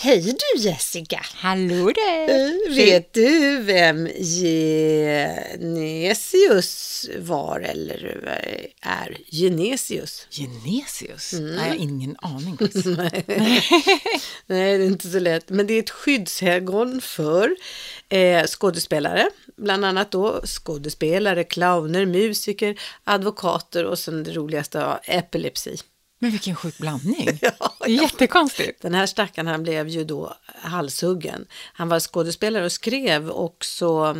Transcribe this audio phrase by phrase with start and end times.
[0.00, 0.20] Hej
[0.54, 1.20] du Jessica!
[1.34, 2.28] Hallå där!
[2.28, 4.06] Eh, Vet du vem
[5.58, 8.18] Genesius var eller
[8.82, 10.26] är Genesius?
[10.30, 11.32] Genesius?
[11.32, 12.56] Nej, jag har ingen aning.
[12.58, 12.86] faktiskt.
[12.86, 13.62] Nej,
[14.46, 15.48] det är inte så lätt.
[15.48, 17.56] Men det är ett skyddshelgon för
[18.08, 19.28] eh, skådespelare.
[19.56, 25.76] Bland annat då skådespelare, clowner, musiker, advokater och sen det roligaste, epilepsi.
[26.18, 27.38] Men vilken sjuk blandning.
[27.42, 28.82] Ja, Jättekonstigt.
[28.82, 31.46] Den här stackaren han blev ju då halshuggen.
[31.72, 34.16] Han var skådespelare och skrev också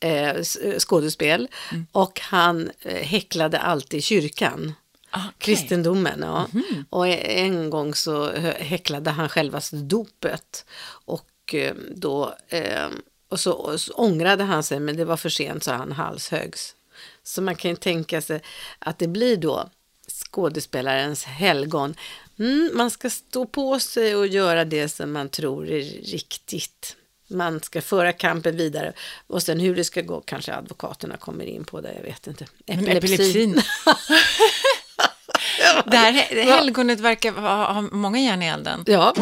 [0.00, 1.48] eh, s- skådespel.
[1.92, 4.74] Och han eh, häcklade alltid kyrkan.
[5.12, 5.30] Okej.
[5.38, 6.46] Kristendomen, ja.
[6.90, 10.64] Och en gång så hö- häcklade han självaste dopet.
[11.04, 12.86] Och eh, då, eh,
[13.28, 16.74] och så, och så ångrade han sig, men det var för sent så han halshögs.
[17.22, 18.42] Så man kan ju tänka sig
[18.78, 19.70] att det blir då
[20.36, 21.94] skådespelarens helgon.
[22.38, 25.80] Mm, man ska stå på sig och göra det som man tror är
[26.12, 26.96] riktigt.
[27.28, 28.92] Man ska föra kampen vidare
[29.26, 32.46] och sen hur det ska gå kanske advokaterna kommer in på det, jag vet inte.
[32.66, 33.54] Epilepsin.
[35.86, 38.84] Det här he- helgonet verkar ha, ha många järn i elden.
[38.86, 39.14] Ja.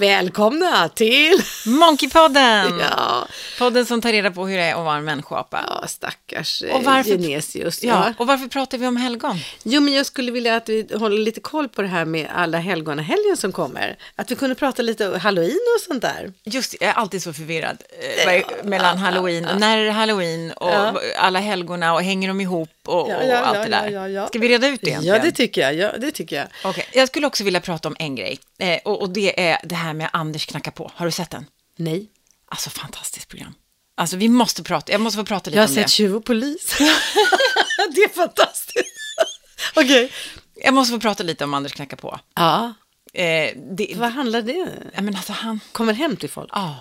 [0.00, 1.42] Välkomna till...
[1.66, 2.80] Monkeypodden!
[2.90, 3.26] Ja,
[3.58, 5.60] Podden som tar reda på hur det är att vara en människoapa.
[5.66, 7.82] ja stackars Och och varför- Genesius.
[7.82, 8.14] Ja, Ja.
[8.18, 9.38] och varför pratar vi om helgon?
[9.62, 12.58] Jo, men jag skulle vilja att vi håller lite koll på det här med alla
[12.58, 13.96] helgonahelgen som kommer.
[14.16, 16.32] Att vi kunde prata lite om halloween och sånt där.
[16.44, 17.82] Just jag är alltid så förvirrad
[18.26, 21.00] eh, mellan halloween och när är det halloween och Ja.
[21.18, 23.84] alla helgona och hänger de ihop och, Ja, och ja, allt ja, det där.
[23.90, 24.28] ja, ja, ja.
[24.28, 25.22] Ska vi reda ut det Ja, egentligen?
[25.24, 25.74] det tycker jag.
[25.74, 26.46] Ja, det tycker jag.
[26.64, 28.38] Okej, jag skulle också vilja prata om en grej.
[28.58, 30.90] Eh, och, och det är det här med Anders knacka på.
[30.94, 31.46] Har du sett den?
[31.76, 32.06] Nej.
[32.48, 33.54] Alltså fantastiskt program.
[33.94, 35.82] Alltså vi måste prata, jag måste få prata lite Jag har om det.
[35.82, 36.76] sett Tjuv och polis.
[37.94, 38.86] det är fantastiskt.
[39.76, 40.12] Okej.
[40.54, 42.20] Jag måste få prata lite om Anders knacka på.
[42.34, 42.74] Ja,
[43.12, 46.50] Eh, det, vad handlar det ja, men alltså han, Kommer hem till folk.
[46.52, 46.76] ja,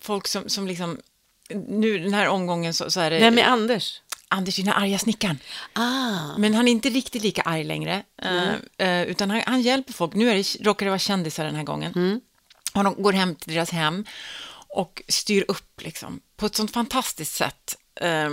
[0.00, 0.98] folk som, som liksom,
[1.68, 4.00] nu den här omgången så, så är det Vem är Anders?
[4.28, 5.38] Anders den arga snickaren.
[5.72, 9.92] Ah, Men han är inte riktigt lika arg längre, eh, eh, utan han, han hjälper
[9.92, 10.14] folk.
[10.14, 11.92] Nu är det, råkar det vara kändisar den här gången.
[11.92, 12.20] Mm.
[12.72, 14.04] De går hem till deras hem
[14.68, 17.76] och styr upp liksom, på ett sånt fantastiskt sätt.
[18.00, 18.30] Eh,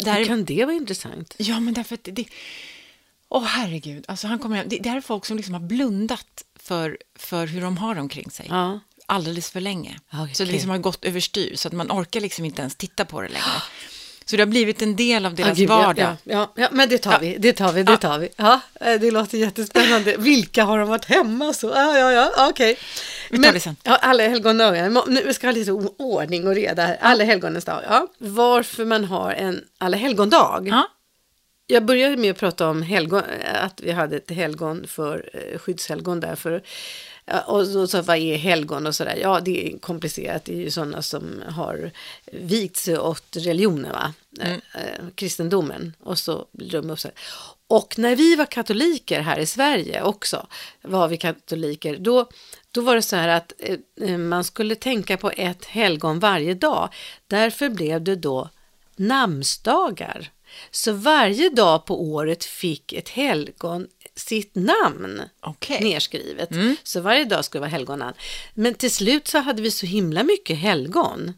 [0.00, 1.34] där, hur kan det vara intressant?
[1.38, 2.24] Ja, men därför att det...
[3.28, 4.04] Åh, herregud.
[4.08, 4.68] Alltså, han kommer hem.
[4.68, 8.00] Det, det här är folk som liksom har blundat för, för hur de har det
[8.00, 8.46] omkring sig.
[8.48, 8.80] Ja.
[9.06, 9.98] Alldeles för länge.
[10.12, 10.34] Okej.
[10.34, 13.20] Så det liksom har gått överstyr, så att man orkar liksom inte ens titta på
[13.20, 13.44] det längre.
[14.24, 15.96] Så det har blivit en del av deras Ah, gud, vardag.
[15.98, 18.28] Ja, ja, ja, men det tar vi, det tar vi, det tar vi.
[18.36, 20.16] Ja, eh, det låter jättespännande.
[20.18, 21.52] Vilka har de varit hemma?
[21.52, 22.78] Så, ja, ja, ja, okej.
[23.30, 23.76] Vi tar Men- det sen.
[23.82, 24.90] Ja, alla helgondagar.
[24.90, 26.98] Må- Nu ska jag ha lite ordning och reda här.
[27.00, 27.82] Alla helgonens dag.
[27.88, 28.06] Ja.
[28.18, 30.62] Varför man har en alla helgondag.
[30.68, 30.88] Ja,
[31.66, 33.22] Jag började med att prata om helgon,
[33.54, 36.62] att vi hade ett helgon för eh, skyddshelgon där för
[37.24, 39.18] ja, och så, så vad är helgon och sådär.
[39.20, 40.44] Ja, det är komplicerat.
[40.44, 41.90] Det är ju sådana som har
[42.32, 44.14] vikt sig åt religionen, va?
[44.40, 45.94] Eh, Eh, kristendomen.
[46.00, 47.14] Och så blir de upp så här.
[47.66, 50.46] Och när vi var katoliker här i Sverige också,
[50.82, 52.28] var vi katoliker, då,
[52.70, 56.54] då var det så här att eh, eh, man skulle tänka på ett helgon varje
[56.54, 56.88] dag.
[57.26, 58.50] Därför blev det då
[58.96, 60.30] namnsdagar.
[60.70, 63.86] Så varje dag på året fick ett helgon
[64.16, 65.80] sitt namn Okej.
[65.80, 66.48] nedskrivet.
[66.82, 68.12] Så varje dag skulle vara helgonan.
[68.54, 71.32] Men till slut så hade vi så himla mycket helgon.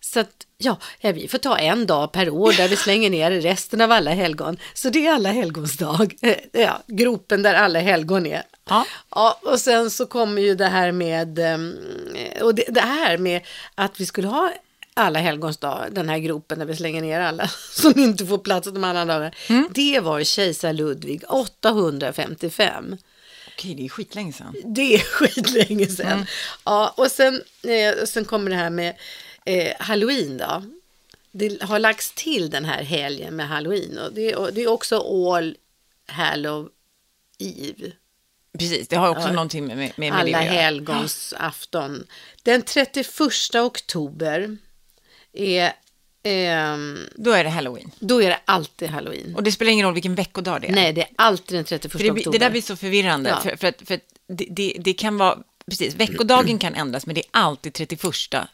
[0.00, 3.30] Så att, ja, ja, vi får ta en dag per år där vi slänger ner
[3.30, 4.58] resten av alla helgon.
[4.74, 6.14] Så det är alla helgons dag.
[6.22, 8.42] Eh, Ja, gropen där alla helgon är.
[8.68, 8.84] Ja.
[9.10, 11.76] Ja, och sen så kommer ju det här med, ehm,
[12.42, 13.40] och det, det här med
[13.74, 14.52] att vi skulle ha
[14.98, 18.68] alla helgons dag, den här gropen där vi slänger ner alla som inte får plats
[18.72, 19.32] de andra dagarna.
[19.70, 22.96] Det var kejsar Ludvig 855.
[23.54, 24.54] okej, det är skitlänge sedan.
[24.64, 26.26] Det är skitlänge sedan.
[26.64, 28.94] Ja, och sen, eh, sen kommer det här med
[29.44, 30.62] eh, halloween då.
[31.32, 34.98] Det har lagts till den här helgen med halloween och det, och det är också
[34.98, 35.56] all
[36.06, 36.68] hallow
[37.38, 37.92] eve.
[38.58, 42.06] Precis, det har också någonting med, med, med Alla helgons afton.
[42.42, 44.56] Den 31 oktober
[45.40, 45.72] är,
[46.22, 47.90] ehm, Då är det halloween.
[47.98, 49.34] då är det alltid halloween.
[49.34, 50.72] Och det spelar ingen roll vilken veckodag det är.
[50.72, 52.32] Nej, det är alltid den 31 För det, oktober.
[52.38, 53.40] det där blir så förvirrande, Ja.
[53.40, 55.38] för, för, att, för att det, det, det kan vara,
[55.70, 58.02] precis, veckodagen kan ändras, men det är alltid 31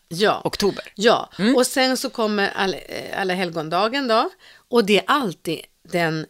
[0.09, 0.41] ja.
[0.45, 0.93] oktober.
[0.95, 4.31] Ja, och sen så kommer alla, eh, alla helgondagen då.
[4.69, 5.61] Och det är alltid
[5.93, 6.27] den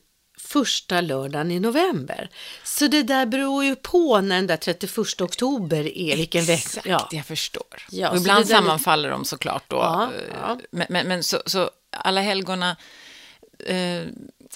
[0.54, 2.28] första lördagen i november.
[2.64, 6.60] Så det där beror ju på när den där 31 oktober är, vilken vecka.
[6.60, 7.08] Exakt, Ja.
[7.12, 7.86] jag förstår.
[7.90, 9.76] Ja, och ibland där är- sammanfaller de såklart då.
[9.76, 10.58] Ja, eh, ja.
[10.70, 12.76] Men, men, men så, så alla helgona,
[13.66, 14.02] eh,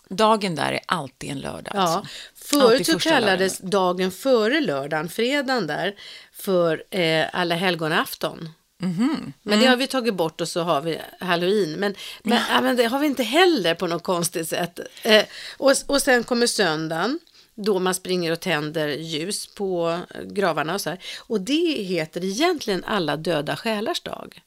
[0.09, 1.73] dagen där är alltid en lördag.
[1.75, 2.07] Ja, Alltså.
[2.35, 5.95] förut så kallades dagen före lördagen, fredagen där,
[6.33, 8.49] för eh, alla helgonafton.
[8.83, 9.33] Mhm.
[9.43, 11.73] Men det har vi tagit bort och så har vi halloween.
[11.73, 14.81] Men, men, ja, men det har vi inte heller på något konstigt sätt.
[15.03, 15.25] Eh,
[15.57, 17.19] och, och sen kommer söndagen.
[17.55, 20.99] Då man springer och tänder ljus på gravarna och så här.
[21.19, 24.43] Och det heter egentligen alla döda själars dag.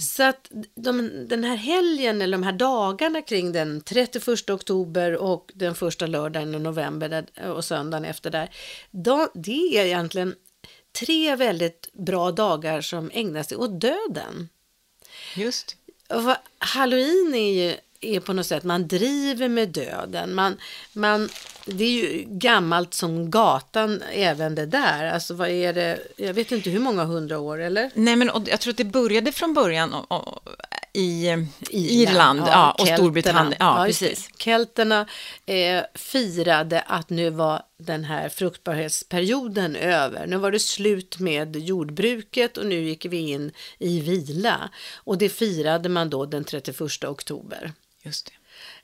[0.00, 5.50] Så att de, den här helgen eller de här dagarna kring den 31 oktober och
[5.54, 7.24] den första lördagen i november
[7.54, 8.50] och söndagen efter där.
[8.90, 10.34] Då, det är egentligen
[10.92, 14.48] tre väldigt bra dagar som ägnar sig åt döden.
[15.36, 15.76] Just.
[16.08, 20.34] Och Halloween är ju är på något sätt, man driver med döden.
[20.34, 20.60] Man,
[20.92, 21.28] man,
[21.64, 25.04] det är ju gammalt som gatan även det där.
[25.04, 27.90] Alltså vad är det, jag vet inte hur många hundra år eller?
[27.94, 30.48] Nej, men och jag tror att det började från början och, och,
[30.92, 32.96] i Irland, Irland ja, och kelterna.
[32.96, 33.56] Storbritannien.
[33.58, 33.86] Ja, det.
[33.86, 34.30] precis.
[34.38, 35.06] Kelterna
[35.46, 40.26] eh, firade att nu var den här fruktbarhetsperioden över.
[40.26, 44.70] Nu var det slut med jordbruket och nu gick vi in i vila.
[44.94, 47.72] Och det firade man då den 31 oktober.
[48.02, 48.32] Just det.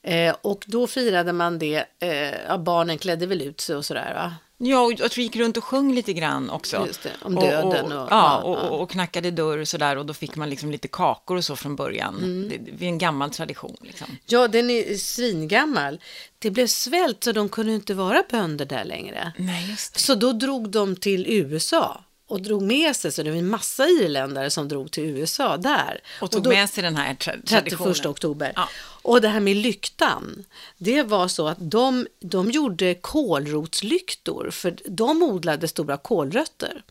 [0.02, 4.34] Eh, och då firade man det, eh, barnen klädde väl ut sig och sådär va?
[4.58, 6.88] Ja, och jag tror vi gick runt och sjöng lite grann också.
[7.02, 10.06] Det, om döden och, och- ja, ja, och, och, och knackade dörr och sådär och
[10.06, 12.16] då fick man liksom lite kakor och så från början.
[12.16, 12.48] Mm.
[12.48, 14.06] Det, det är en gammal tradition liksom.
[14.26, 16.00] Ja, den är svingammal.
[16.38, 19.32] Det blev svält så de kunde inte vara bönder där längre.
[19.36, 19.74] Nej.
[19.96, 23.86] Så då drog de till USA och drog med sig, så det var en massa
[23.88, 26.00] irländare som drog till USA där.
[26.20, 27.94] Och tog då, med sig den här tra- traditionen.
[27.94, 28.52] 31 oktober.
[28.56, 28.68] Ja.
[29.02, 30.44] Och det här med lyktan,
[30.78, 36.82] det var så att de, de gjorde kålrotslyktor, för de odlade stora kålrötter.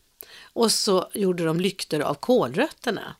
[0.52, 3.16] Och så gjorde de lyktor av kålrötterna.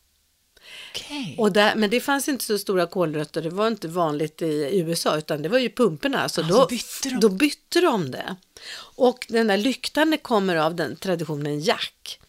[0.91, 1.35] Okej.
[1.39, 5.19] Och där, men det fanns inte så stora kålrötter, det var inte vanligt i USA,
[5.19, 6.29] utan det var ju pumporna.
[6.29, 7.21] Så Ja, då, bytte de.
[7.21, 8.37] då bytte de det.
[8.79, 12.21] Och den där lyktan kommer av den traditionen Jack.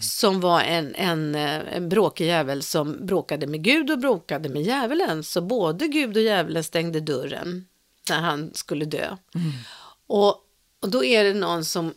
[0.00, 4.62] Som var en, en, eh, en bråkig jävel som bråkade med Gud och bråkade med
[4.62, 5.24] djävulen.
[5.24, 7.66] Så både Gud och djävulen stängde dörren
[8.08, 9.16] när han skulle dö.
[10.06, 10.28] Och,
[10.80, 11.94] och då är det någon som,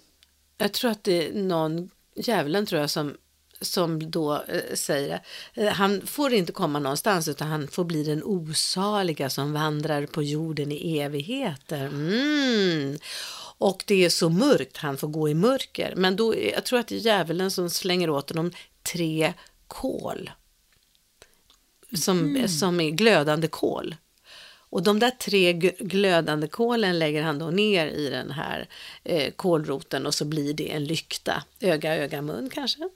[0.57, 3.15] jag tror att det är någon, djävulen tror jag som
[3.61, 5.21] som då eh, säger
[5.53, 10.23] eh, han får inte komma någonstans utan han får bli den osaliga som vandrar på
[10.23, 11.85] jorden i evigheter.
[11.85, 12.97] Mm.
[13.57, 15.93] Och det är så mörkt, han får gå i mörker.
[15.95, 18.51] Men då, jag tror att det är djävulen som slänger åt honom
[18.93, 19.33] tre
[19.67, 20.31] kol.
[21.97, 23.95] Som, som är glödande kol.
[24.69, 28.67] Och de där tre glödande kolen lägger han då ner i den här
[29.03, 31.43] eh, kolroten och så blir det en lykta.
[31.59, 32.89] Öga, öga, mun kanske.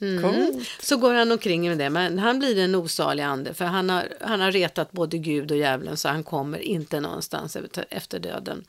[0.00, 0.64] Mm.
[0.80, 4.08] Så går han omkring med det, men han blir en osalig ande för han har,
[4.20, 7.56] han har retat både Gud och djävulen så han kommer inte någonstans
[7.90, 8.64] efter döden.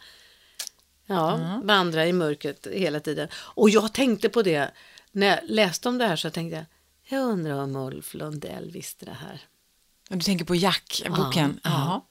[1.06, 3.28] Ja, vandrar i mörkret hela tiden.
[3.34, 4.72] Och jag tänkte på det,
[5.12, 6.66] när jag läste om det här så tänkte jag,
[7.20, 9.42] jag undrar om Ulf Lundell visste det här.
[10.10, 11.60] Och du tänker på Jack-boken?
[11.64, 12.06] Ja, Ja.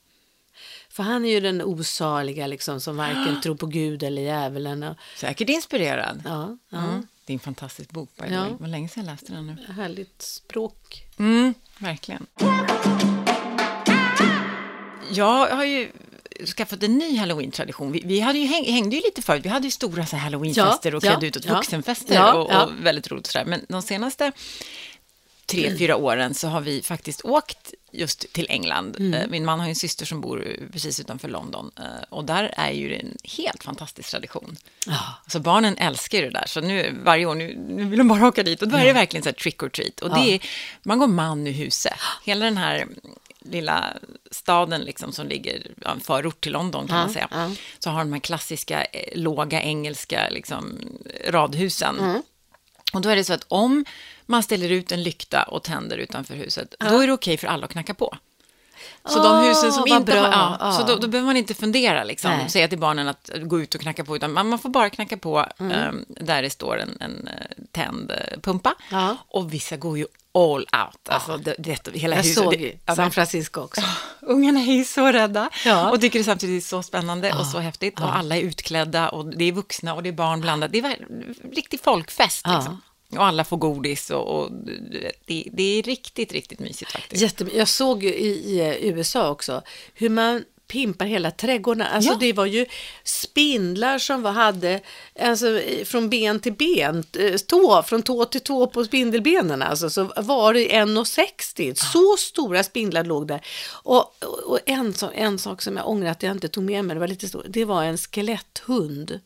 [0.89, 4.83] För han är ju den osaliga liksom som varken tror på Gud eller djävulen.
[4.83, 6.23] Och, Säkert inspirerad.
[6.25, 7.07] ja, ja, Mm.
[7.25, 8.11] Det är en fantastisk bok.
[8.17, 8.41] By the Ja.
[8.41, 8.53] way.
[8.59, 9.73] Var länge sedan jag läste den nu.
[9.73, 11.07] härligt språk.
[11.19, 12.27] Mm, verkligen.
[15.11, 15.91] Jag har ju
[16.47, 17.93] skaffat en ny halloween-tradition.
[17.93, 19.45] Vi, vi hade ju häng, hängde ju lite förut.
[19.45, 21.55] Vi hade ju stora så halloweenfester Ja, och klädde ja, ut åt ja.
[21.55, 22.65] vuxenfester Ja, och, ja.
[22.65, 23.45] och väldigt roligt sådär.
[23.45, 24.33] Men de senaste
[25.51, 28.97] tre, fyra åren så har vi faktiskt åkt just till England.
[28.99, 29.15] Mm.
[29.15, 32.55] Eh, Min man har ju en syster som bor precis utanför London eh, och där
[32.57, 34.57] är ju en helt fantastisk tradition.
[34.87, 34.99] Ja.
[35.23, 38.29] Alltså barnen älskar ju det där, så nu varje år, nu, nu vill de bara
[38.29, 40.01] åka dit och då är det verkligen så här trick or treat.
[40.01, 40.41] Och det är,
[40.83, 41.93] man går man i huset.
[42.25, 42.87] Hela den här
[43.39, 43.95] lilla
[44.31, 47.51] staden liksom som ligger, ja, en förort till London kan Ja, man säga, ja.
[47.79, 50.79] så har de här klassiska eh, låga engelska liksom,
[51.29, 51.99] radhusen.
[51.99, 52.23] Mm.
[52.93, 53.85] Och då är det så att om
[54.27, 57.65] man ställer ut en lykta och tänder utanför huset, då är det okej för alla
[57.65, 58.17] att knacka på.
[59.05, 60.17] Så de Åh, husen som inte bra.
[60.33, 60.73] ja, Ja.
[60.73, 62.51] så då, då behöver man inte fundera liksom, Nej.
[62.51, 65.17] säga till barnen att gå ut och knacka på, utan man, man får bara knacka
[65.17, 65.73] på Mm.
[65.73, 68.75] ehm, där det står en, en eh, tänd pumpa.
[68.91, 69.17] Ja.
[69.29, 72.43] Och vissa går ju all out, alltså det, det, hela Jag huset.
[72.45, 73.81] såg det- ju ja, San Francisco också.
[74.21, 75.91] Ungarna är ju så rädda Ja.
[75.91, 78.01] och tycker det samtidigt är så spännande och så häftigt.
[78.01, 80.73] Och alla är utklädda och det är vuxna och det är barn blandat.
[80.73, 82.41] Det är en riktig folkfest.
[82.45, 82.57] Ja.
[82.57, 82.81] Liksom.
[83.19, 84.51] Och alla får godis och, och
[85.27, 87.23] det, det är riktigt, riktigt mysigt faktiskt.
[87.23, 89.63] Jätte, jag såg ju i, i USA också
[89.95, 91.83] hur man pimpar hela trädgården.
[91.83, 92.17] Alltså Ja.
[92.21, 92.67] det var ju
[93.05, 94.81] spindlar som var, hade
[95.21, 99.63] alltså, från ben till ben, eh, tå, från tå till tå på spindelbenen.
[99.63, 101.75] Alltså, så var det 1,60.
[101.75, 103.41] Så stora spindlar låg där.
[103.83, 104.15] Och,
[104.47, 107.09] och, en, en sak som jag ångrar att jag inte tog med mig, det var
[107.09, 109.21] lite stor, det var en skeletthund.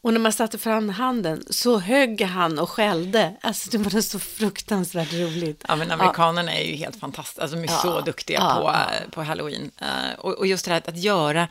[0.00, 3.36] Och när man satte fram handen så högg han och skällde.
[3.40, 5.64] Alltså det var så fruktansvärt roligt.
[5.68, 8.62] Ja, men amerikanerna är ju helt fantastiska, alltså de är Ja, så duktiga ja, på,
[8.64, 9.10] ja.
[9.10, 9.70] på halloween.
[9.80, 11.48] Eh, och, och just det här att, att göra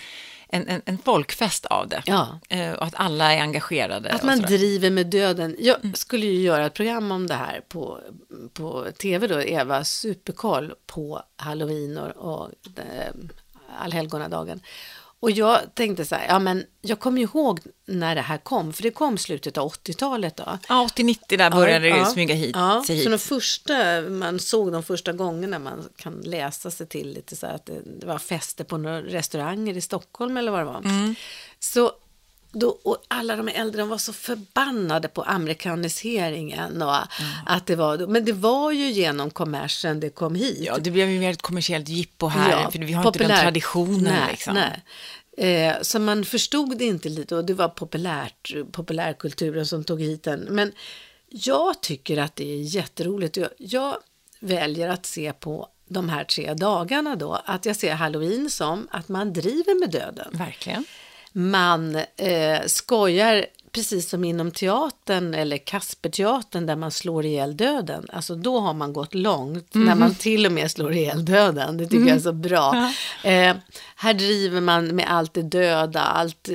[0.54, 2.02] en, en, en folkfest av det.
[2.06, 2.40] Ja.
[2.50, 4.12] Eh, och att alla är engagerade.
[4.12, 5.56] Att man driver med döden.
[5.60, 8.00] Jag skulle ju göra ett program om det här på,
[8.54, 13.14] på tv då, Eva Superkoll på halloween och, och eh,
[13.80, 14.62] allhelgonadagen.
[15.24, 18.74] Och jag tänkte så här, ja men jag kommer ju ihåg när det här kom,
[18.74, 20.58] för det kom slutet av 80-talet då.
[20.70, 23.04] Ja, 80-90 där började det Ja, smyga hit, ja, sig hit.
[23.04, 27.48] Så de första, man såg de första gångerna man kan läsa sig till lite så
[27.48, 30.80] här att det, det var fester på några restauranger i Stockholm eller vad det var.
[30.80, 31.16] Mm.
[31.60, 31.92] Så
[32.54, 36.96] då, och alla de äldre de var så förbannade på amerikaniseringen och
[37.46, 40.60] att det var, men det var ju genom kommersen det kom hit.
[40.62, 43.42] Ja, det blev ju mer ett kommersiellt jippo här, för vi har inte den populär-
[43.42, 44.04] traditionen.
[44.04, 44.54] Nej, liksom.
[44.54, 44.84] nej.
[45.38, 50.24] Eh, så man förstod det inte lite och det var populärt, populärkulturen som tog hit
[50.24, 50.40] den.
[50.40, 50.72] Men
[51.30, 53.38] jag tycker att det är jätteroligt.
[53.38, 53.98] Jag, jag
[54.40, 59.10] väljer att se på de här tre dagarna då, att jag ser halloween som att
[59.10, 60.86] man driver med döden Verkligen.
[61.34, 68.08] Man eh, skojar precis som inom teatern eller Kasperteatern där man slår ihjäl döden.
[68.14, 71.78] Alltså då har man gått långt när man till och med slår ihjäl döden.
[71.78, 72.92] Det tycker jag är så bra.
[73.24, 73.56] Eh,
[73.96, 76.50] här driver man med allt det döda, allt.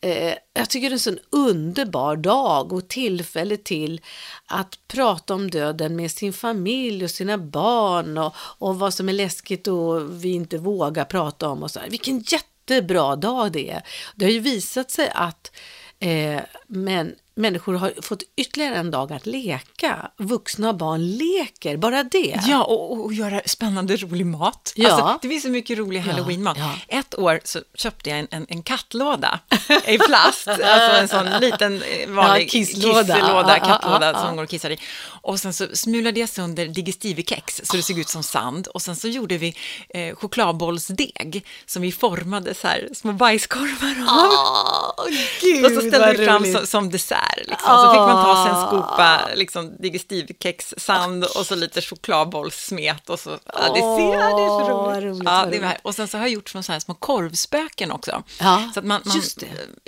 [0.00, 4.00] Eh, jag tycker det är en sån underbar dag och tillfälle till
[4.46, 9.12] att prata om döden med sin familj och sina barn och, och vad som är
[9.12, 11.80] läskigt och vi inte vågar prata om och så.
[11.88, 12.24] Vilken
[12.70, 13.82] jättebra dag det är.
[14.14, 15.52] Det har ju visat sig att
[15.98, 20.10] eh, men, människor har fått ytterligare en dag att leka.
[20.16, 22.40] Vuxna och barn leker, bara det.
[22.46, 24.72] Ja, och, och, göra spännande, rolig mat.
[24.76, 24.90] Ja.
[24.90, 26.58] Alltså, det finns så mycket rolig halloweenmat.
[26.58, 26.74] ja.
[27.14, 29.40] År så köpte jag en, en, en kattlåda
[29.86, 30.68] i plast, alltså
[31.00, 33.18] en sån liten eh, vanlig Ja, kisslåda.
[33.18, 34.20] ja, kattlåda ja, ja.
[34.26, 34.78] som går och kissar i.
[35.22, 38.66] Och sen så smulade jag sönder digestivekex så det såg ut som sand.
[38.66, 39.56] Och sen så gjorde vi
[39.88, 44.30] eh, chokladbollsdeg som vi formade så här små bajskorvar av.
[44.32, 45.04] Åh,
[45.40, 47.36] gud, Och så ställde vi fram som, som dessert.
[47.38, 47.76] Liksom.
[47.76, 53.10] Så fick man ta sig en skopa liksom, digestivkexsand och så lite chokladbollssmet.
[53.10, 55.04] Och så, ja, det ser det är så roligt.
[55.04, 55.78] roligt, ja, det roligt.
[55.82, 58.22] och sen så har jag gjort som så här små korvspöken också.
[58.40, 59.22] Ja, så att man, man.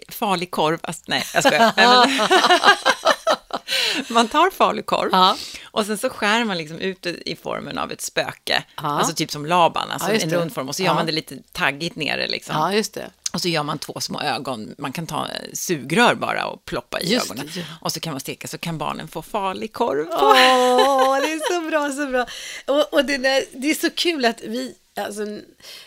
[0.08, 1.72] Farlig korv, alltså, nej jag skojar.
[4.12, 5.36] Man tar farlig korv Ja.
[5.64, 8.64] och sen så skär man liksom ut det i formen av ett spöke.
[8.76, 8.82] Ja.
[8.98, 10.68] Alltså typ som Laban, alltså Ja, en rund form.
[10.68, 12.56] Och så gör man det lite taggigt nere liksom.
[13.32, 14.74] Och så gör man två små ögon.
[14.78, 17.50] Man kan ta eh, sugrör bara och ploppa i Just ögonen.
[17.54, 17.66] det.
[17.80, 20.06] Och så kan man steka så kan barnen få farlig korv.
[20.10, 22.26] Åh, det är så bra, så bra.
[22.76, 25.40] Och, och det, där, det är så kul att vi, alltså,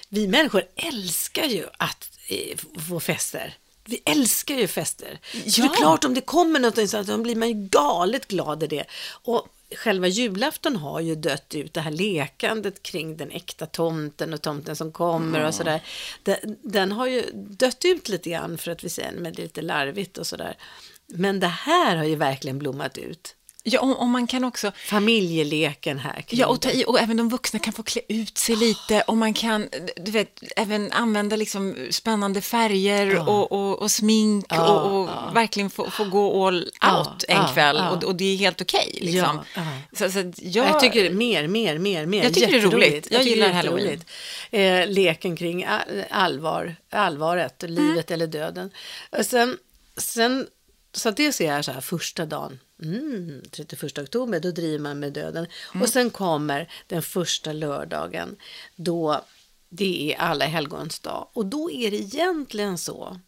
[0.09, 2.57] vi människor älskar ju att eh,
[2.89, 3.57] få fester.
[3.85, 5.19] Vi älskar ju fester.
[5.31, 5.73] Så det Ja.
[5.73, 8.85] är klart om det kommer något sånt, då blir man ju galet glad i det.
[9.11, 14.41] Och själva julafton har ju dött ut, det här lekandet kring den äkta tomten och
[14.41, 15.81] tomten som kommer och sådär.
[16.23, 19.43] Den, den har ju dött ut lite grann för att vi säger, men det är
[19.43, 20.57] lite larvigt och sådär.
[21.07, 23.35] Men det här har ju verkligen blommat ut.
[23.71, 24.71] Ja, och, och man kan också...
[24.85, 28.55] Familjeleken här Ja, och, ta i, och även de vuxna kan få klä ut sig
[28.55, 29.69] lite och man kan,
[30.05, 35.69] du vet, även använda liksom spännande färger och, och, och smink Ja, och, och verkligen
[35.69, 38.97] få, få gå all out en kväll och, det är helt okej.
[39.01, 39.39] liksom.
[39.55, 39.61] Ja.
[39.97, 42.23] Så, så jag, Jag tycker mer, mer, mer, mer.
[42.23, 43.07] Jag tycker det är roligt.
[43.11, 44.01] Jag tycker gillar halloween.
[44.51, 47.75] Eh, leken kring all- allvar, allvaret, Mm.
[47.75, 48.71] livet eller döden.
[49.19, 49.57] Och sen,
[49.97, 50.47] sen,
[50.93, 52.59] så det ser jag så här första dagen.
[52.83, 55.47] Mm, 31 oktober, då driver man med döden.
[55.71, 55.81] Mm.
[55.81, 58.35] Och sen kommer den första lördagen
[58.75, 59.25] då
[59.69, 61.27] det är alla helgons dag.
[61.33, 63.19] Och då är det egentligen så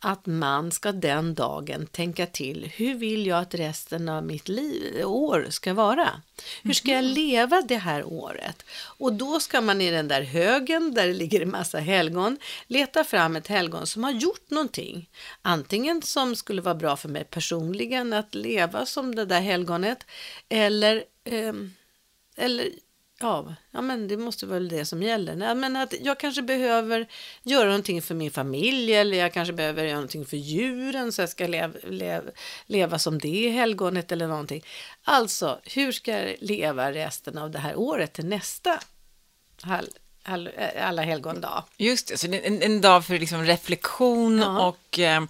[0.00, 2.70] att man ska den dagen tänka till.
[2.74, 6.22] Hur vill jag att resten av mitt liv, år ska vara?
[6.62, 8.64] Hur ska jag leva det här året?
[8.98, 13.04] Och då ska man i den där högen där det ligger en massa helgon leta
[13.04, 15.10] fram ett helgon som har gjort någonting.
[15.42, 20.06] Antingen som skulle vara bra för mig personligen att leva som det där helgonet
[20.48, 21.74] eller, ehm,
[22.36, 22.68] eller
[23.22, 25.34] Ja, ja, men det måste väl det som gäller.
[25.34, 27.06] Nej, men att jag kanske behöver
[27.42, 31.28] göra någonting för min familj eller jag kanske behöver göra någonting för djuren så jag
[31.28, 32.30] ska lev, lev,
[32.66, 34.64] leva som det helgonet eller någonting.
[35.02, 38.80] Alltså, hur ska jag leva resten av det här året till nästa
[40.22, 41.64] all, eh, alla helgondag.
[41.76, 44.66] Just det, så en, en dag för liksom reflektion Ja.
[44.66, 45.22] och eh,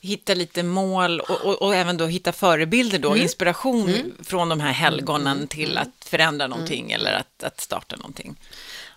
[0.00, 3.22] hitta lite mål och, och, och även då hitta förebilder då, Mm.
[3.22, 8.36] inspiration från de här helgonen till att förändra någonting eller att, att starta någonting.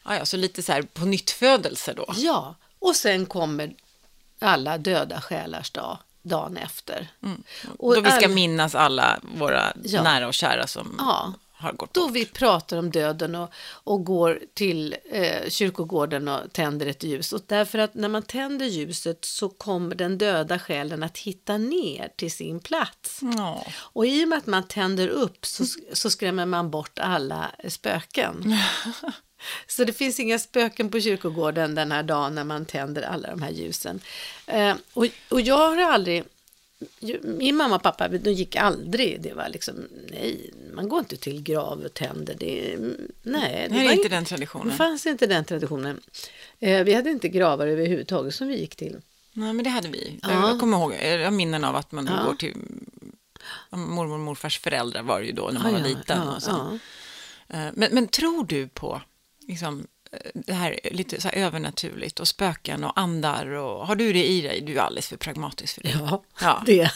[0.06, 2.06] Ja, ja, så lite så här på nytt födelse då.
[2.16, 3.74] Ja, och sen kommer
[4.40, 7.08] alla döda själars dag, dagen efter.
[7.20, 8.04] Och Mm.
[8.04, 10.04] då vi ska all- minnas alla våra Ja.
[10.04, 11.34] nära och kära som Ja.
[11.66, 12.16] Har gått Då bort.
[12.16, 13.54] vi pratar om döden och,
[13.84, 17.34] och går till eh, kyrkogården och tänder ett ljus.
[17.34, 22.10] Och därför att när man tänder ljuset så kommer den döda själen att hitta ner
[22.16, 23.20] till sin plats.
[23.38, 23.66] Ja.
[23.78, 28.56] Och i och med att man tänder upp så, så skrämmer man bort alla spöken.
[29.68, 33.42] Så det finns inga spöken på kyrkogården den här dagen när man tänder alla de
[33.42, 34.00] här ljusen.
[34.48, 36.24] Eh, och, och jag har aldrig...
[37.24, 39.22] Min mamma och pappa de gick aldrig.
[39.22, 39.76] Det var liksom,
[40.12, 42.36] nej, man går inte till grav och tänder.
[42.40, 42.78] Det,
[43.24, 44.78] nej, Det här var inte den Det traditionen.
[44.78, 46.00] fanns inte den traditionen.
[46.60, 48.98] Eh, vi hade inte gravar överhuvudtaget som vi gick till.
[49.34, 50.20] Nej, men det hade vi.
[50.22, 50.50] Ja.
[50.50, 52.24] Jag kommer ihåg, jag minnen av att man Ja.
[52.26, 52.56] går till
[53.72, 56.22] mormor och morfars föräldrar var det ju då när man Ah, var ja, liten.
[56.26, 56.50] ja, och så.
[56.52, 56.80] ja.
[57.58, 59.02] Eh, Men, men tror du på
[59.48, 59.88] liksom,
[60.34, 63.46] det här lite så här övernaturligt och spöken och andar?
[63.48, 64.62] Och, har du det i dig?
[64.62, 65.90] Du är alldeles för pragmatisk för det.
[65.90, 66.64] Ja, Ja.
[66.66, 66.92] det.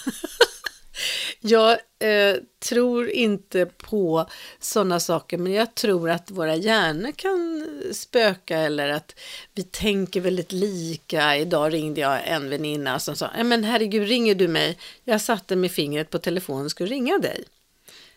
[1.39, 8.57] jag eh, tror inte på sådana saker, men jag tror att våra hjärnor kan spöka
[8.57, 9.19] eller att
[9.53, 11.37] vi tänker väldigt lika.
[11.37, 14.77] Idag ringde jag en väninna som sa, "Ja, men herregud, ringer du mig?
[15.03, 17.43] Jag satte med fingret på telefonen och skulle ringa dig.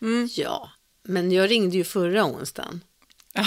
[0.01, 0.29] Mm.
[0.31, 0.69] Ja,
[1.03, 2.81] men jag ringde ju förra onsdagen.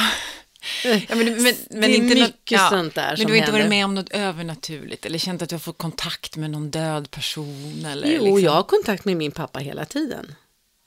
[0.85, 3.53] Ja, men, men, men Det är inte något- mycket sånt där Men du har inte
[3.53, 7.11] varit med om något övernaturligt eller känt att du har fått kontakt med någon död
[7.11, 7.85] person?
[7.93, 10.35] Eller Jo, liksom, jag har kontakt med min pappa hela tiden.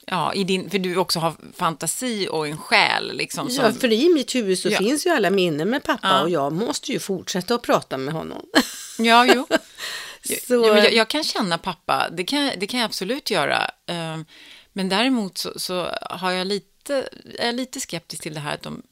[0.06, 3.16] Ja, i din, för du också har fantasi och en själ.
[3.16, 4.78] Liksom, som, Ja, för i mitt huvud så Ja.
[4.78, 6.22] finns ju alla minnen med pappa Ja.
[6.22, 8.46] och jag måste ju fortsätta att prata med honom.
[8.98, 9.46] ja jo.
[10.46, 13.70] Så, Ja, men jag, jag kan känna pappa, det kan, det kan jag absolut göra.
[13.86, 14.24] Ehm,
[14.72, 17.08] Men däremot så, så har jag lite,
[17.38, 18.82] är lite skeptisk till det här att de,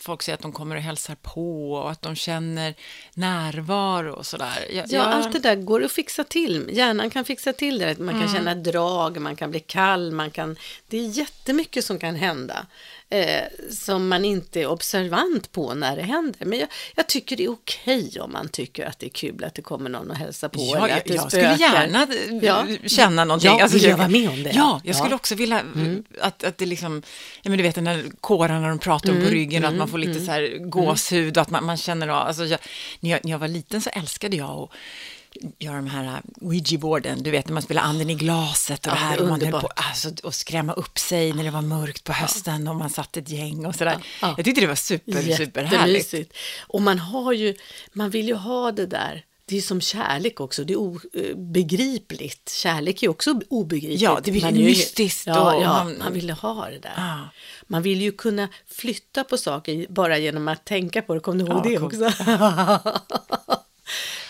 [0.00, 2.74] folk säger att de kommer och hälsar på och att de känner
[3.14, 4.66] närvaro och sådär.
[4.70, 6.70] Jag, ja, jag- allt det där går att fixa till.
[6.72, 7.98] Hjärnan kan fixa till det.
[7.98, 8.34] Man kan Mm.
[8.34, 10.56] känna drag, man kan bli kall, man kan...
[10.88, 12.66] Det är jättemycket som kan hända.
[13.08, 16.44] Eh, som man inte är observant på när det händer.
[16.46, 19.54] Men jag, jag tycker det är okej om man tycker att det är kul att
[19.54, 20.60] det kommer någon och hälsar på.
[20.74, 22.66] Ja, eller att det jag skulle gärna eh, Ja.
[22.86, 23.58] känna någonting.
[23.58, 24.50] Ja, vill jag vara med om det?
[24.54, 25.16] Ja, jag skulle Ja.
[25.16, 25.62] också vilja
[26.20, 27.02] att, att det liksom,
[27.42, 29.76] ja, men du vet den där kåran när de pratar om på ryggen och att
[29.76, 32.60] man får lite så här gåshud och att man, man känner av, alltså jag,
[33.00, 34.70] när, jag, när jag var liten så älskade jag att
[35.58, 39.00] göra de här Ouija-boarden, du vet när man spelar anden i glaset och Ja, det
[39.00, 42.12] här och man höll på alltså, och skrämma upp sig när det var mörkt på
[42.12, 43.98] hösten och man satt ett gäng och sådär.
[44.22, 44.34] Ja.
[44.36, 46.36] Jag tyckte det var super, superhärligt.
[46.58, 47.54] Och man har ju,
[47.92, 49.24] man vill ju ha det där.
[49.48, 50.76] Det är som kärlek också, det är
[51.34, 52.48] obegripligt.
[52.50, 54.00] Kärlek är också obegripligt.
[54.00, 56.78] Ja, det blir Man är ju- mystiskt Ja, och ja man- man vill ha det
[56.78, 56.92] där.
[56.96, 57.28] Ja.
[57.66, 61.20] Man vill ju kunna flytta på saker bara genom att tänka på det.
[61.20, 62.24] Kommer du ihåg det kom- också?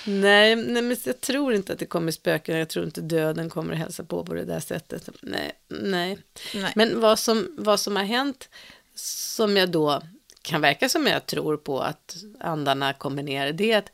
[0.06, 2.56] nej, nej, men jag tror inte att det kommer spöken.
[2.58, 5.08] Jag tror inte döden kommer att hälsa på på det där sättet.
[5.22, 6.18] Nej, nej.
[6.54, 6.72] Nej.
[6.74, 8.48] Men vad som, vad som har hänt,
[8.94, 10.02] som jag då
[10.42, 13.90] kan verka som jag tror på att andarna kommer ner, det är att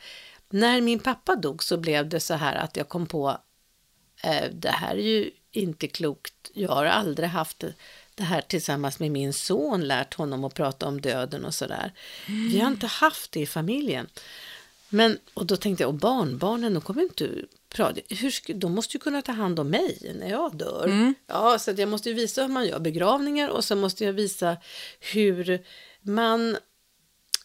[0.52, 3.38] när min pappa dog så blev det så här att jag kom på,
[4.22, 6.50] eh, det här är ju inte klokt.
[6.52, 7.64] Jag har aldrig haft
[8.14, 11.92] det, här tillsammans med min son, lärt honom att prata om döden och sådär.
[12.26, 14.08] Vi har inte haft det i familjen.
[14.88, 17.28] Men, och då tänkte jag, och barnbarnen, de kommer inte
[17.68, 20.88] prata, hur ska, de måste ju kunna ta hand om mig när jag dör.
[21.26, 24.56] Ja, så jag måste ju visa hur man gör begravningar och så måste jag visa
[25.00, 25.64] hur
[26.02, 26.56] man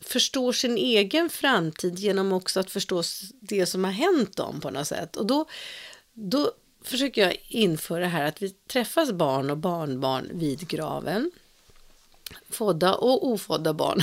[0.01, 3.03] förstår sin egen framtid genom också att förstå
[3.41, 5.15] det som har hänt dem på något sätt.
[5.15, 5.45] Och då,
[6.13, 6.51] då
[6.83, 11.31] försöker jag införa det här att vi träffas barn och barnbarn vid graven.
[12.49, 14.01] Födda och ofödda barn.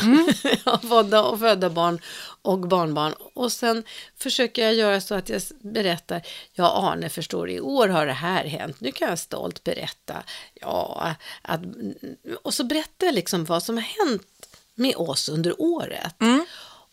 [0.64, 2.00] ja, födda och födda barn
[2.42, 3.14] och barnbarn.
[3.34, 3.84] Och sen
[4.16, 8.44] försöker jag göra så att jag berättar, ja Arne förstår i år har det här
[8.44, 10.22] hänt, nu kan jag stolt berätta.
[10.54, 11.60] Ja, att,
[12.42, 14.26] och så berättar jag liksom vad som har hänt
[14.74, 16.14] med oss under året.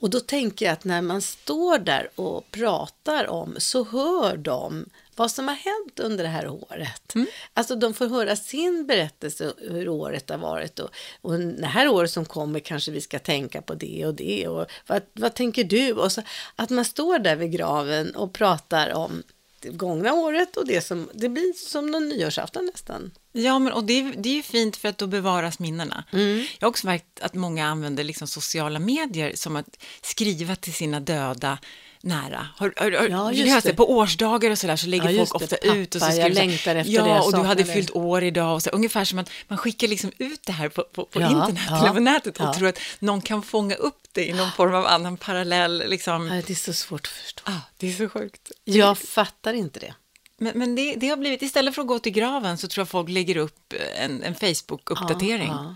[0.02, 4.86] Och då tänker jag att när man står där och pratar om så hör de
[5.16, 7.14] vad som har hänt under det här året.
[7.54, 10.90] Alltså de får höra sin berättelse hur året har varit och,
[11.22, 14.66] och det här året som kommer kanske vi ska tänka på det och det och
[14.88, 15.94] vad, vad tänker du?
[15.94, 16.22] Och så,
[16.56, 19.24] att man står där vid graven och pratar om
[19.62, 23.12] det gångna året och det som, det blir som någon nyårsafton nästan.
[23.32, 26.04] Ja, men, och det, det är ju fint för att då bevaras minnena.
[26.12, 26.38] Mm.
[26.38, 31.00] Jag har också märkt att många använder liksom sociala medier som att skriva till sina
[31.00, 31.58] döda
[32.04, 32.48] nära.
[32.58, 33.70] Har, har, Ja, just det.
[33.70, 33.76] det.
[33.76, 35.56] På årsdagar och sådär så lägger Ja, folk det.
[35.56, 37.38] ofta ut och så Pappa, skriver jag så längtar efter ja, det, jag och du
[37.38, 38.54] hade saknar dig." fyllt år idag.
[38.56, 41.28] Och så, ungefär som att man skickar liksom ut det här på, på, på Ja,
[41.30, 42.54] internet ja, eller på nätet och ja.
[42.54, 45.84] tror att någon kan fånga upp det i någon form av annan parallell.
[45.88, 46.28] Liksom.
[46.28, 47.42] Ja, Det är så svårt att förstå.
[47.46, 48.52] Ah, det är så sjukt.
[48.64, 49.94] Jag fattar inte det.
[50.38, 52.90] Men, men det, det har blivit, istället för att gå till graven så tror jag
[52.90, 55.48] folk lägger upp en, en Facebook-uppdatering.
[55.48, 55.76] Ja, ja.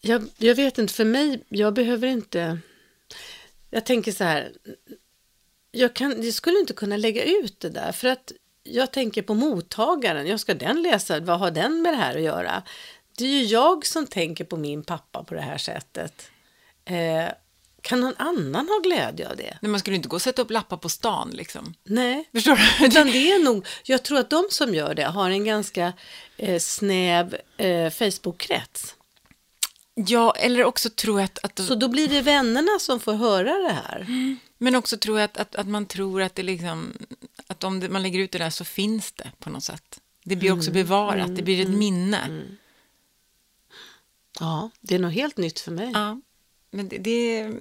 [0.00, 2.58] Jag, jag vet inte, för mig, jag behöver inte...
[3.76, 4.52] Jag tänker så här,
[5.72, 9.34] jag, kan, jag skulle inte kunna lägga ut det där för att jag tänker på
[9.34, 10.26] mottagaren.
[10.26, 12.62] Jag ska den läsa, vad har den med det här att göra?
[13.18, 16.30] Det är ju jag som tänker på min pappa på det här sättet.
[16.84, 17.28] Eh,
[17.80, 19.58] kan någon annan ha glädje av det?
[19.60, 21.74] Nej, man skulle inte gå och sätta upp lappar på stan liksom.
[21.84, 22.28] Nej.
[22.32, 22.86] Förstår du?
[22.86, 25.92] Utan det är nog, jag tror att de som gör det har en ganska
[26.36, 28.94] eh, snäv eh, Facebook-krets.
[29.98, 33.58] Ja, eller också tror jag att, att Så då blir det vännerna som får höra
[33.58, 34.06] det här.
[34.58, 36.92] men också tror jag att, att, att man tror att det liksom,
[37.46, 40.00] att om det, man lägger ut det där så finns det på något sätt.
[40.24, 42.42] Det blir också bevarat, det blir ett minne.
[44.40, 45.90] Ja, det är nog helt nytt för mig.
[45.94, 46.20] Ja,
[46.70, 47.52] men det, det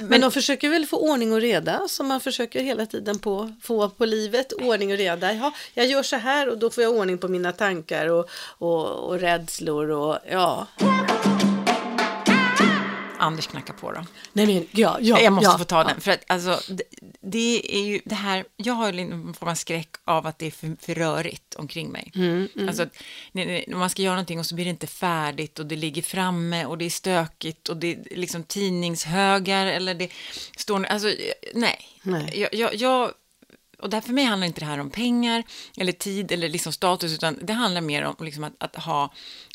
[0.00, 3.88] Men de försöker väl få ordning och reda som man försöker hela tiden på, få
[3.88, 4.52] på livet.
[4.52, 5.32] Ordning och reda.
[5.32, 8.86] Ja, jag gör så här och då får jag ordning på mina tankar och, och,
[8.86, 10.66] och rädslor och ja.
[13.24, 14.04] Anders knackar på då.
[14.32, 15.20] Nej men ja, ja.
[15.20, 15.84] jag måste ja, få ta ja.
[15.84, 16.82] den, för att alltså, det,
[17.20, 20.50] det är ju det här, jag har en form av skräck av att det är
[20.50, 22.12] för, för rörigt omkring mig.
[22.14, 22.96] Mm, Alltså, att,
[23.32, 26.02] när, när man ska göra någonting och så blir det inte färdigt och det ligger
[26.02, 30.10] framme och det är stökigt och det är liksom tidningshögar eller det
[30.56, 31.08] står, alltså
[31.54, 31.78] nej.
[32.02, 32.40] Nej.
[32.40, 33.12] Jag, jag, jag,
[33.78, 35.42] och där för mig handlar inte det här om pengar
[35.76, 39.12] eller tid eller liksom status, utan det handlar mer om liksom att, att ha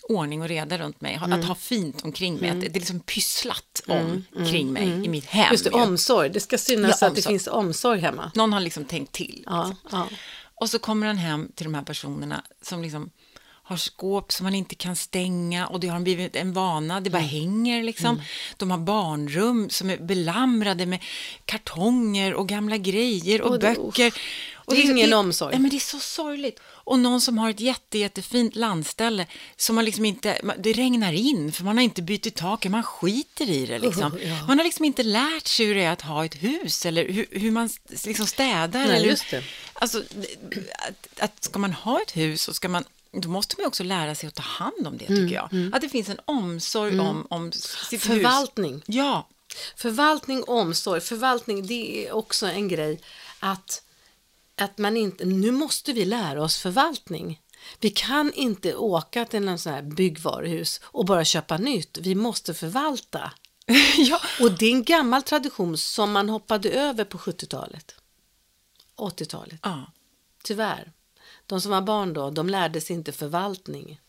[0.10, 1.39] ordning och reda runt mig, Mm.
[1.39, 5.26] att ha fint omkring mig, att det är liksom pysslat om kring mig i mitt
[5.26, 5.52] hem.
[5.52, 6.30] Just det, omsorg.
[6.30, 8.32] Det ska synas Ja, att det finns omsorg hemma.
[8.36, 9.43] Någon har liksom tänkt till.
[9.45, 10.08] Ja, ja.
[10.56, 13.10] Och så kommer han hem till de här personerna som liksom
[13.63, 17.17] har skåp som man inte kan stänga och det har blivit en vana, det bara
[17.17, 17.30] Mm.
[17.30, 18.22] hänger liksom.
[18.58, 21.00] De har barnrum som är belamrade med
[21.45, 24.13] kartonger och gamla grejer och, Och det- böcker.
[24.69, 25.51] Och det är ingen omsorg.
[25.51, 26.60] Nej, men det är så sorgligt.
[26.65, 29.25] Och någon som har ett jätte, jättefint landställe
[29.58, 33.49] som man liksom inte, det regnar in för man har inte bytt taket, man skiter
[33.49, 34.13] i det liksom.
[34.13, 34.45] Oh, ja.
[34.47, 37.25] Man har liksom inte lärt sig hur det är att ha ett hus eller hur,
[37.32, 37.69] hur man
[38.03, 38.86] liksom städar.
[38.88, 39.43] Nej, eller, just det.
[39.73, 40.03] Alltså,
[40.88, 44.15] att, att ska man ha ett hus så ska man då måste man också lära
[44.15, 45.75] sig att ta hand om det, tycker Mm, jag.
[45.75, 48.73] Att det finns en omsorg om, om sitt Förvaltning.
[48.73, 48.84] hus.
[48.86, 49.27] Ja,
[49.75, 51.01] Förvaltning omsorg.
[51.01, 52.99] Förvaltning, det är också en grej
[53.39, 53.82] att,
[54.62, 57.41] att man inte, nu måste vi lära oss förvaltning.
[57.80, 61.98] Vi kan inte åka till någon sån här byggvaruhus och bara köpa nytt.
[61.98, 63.32] Vi måste förvalta.
[63.98, 64.22] ja.
[64.39, 67.95] Och det är en gammal tradition som man hoppade över på 70-talet.
[68.98, 69.60] 80-talet.
[69.63, 69.91] ja.
[70.43, 70.91] Tyvärr.
[71.45, 74.00] De som var barn då, de lärde sig inte förvaltning.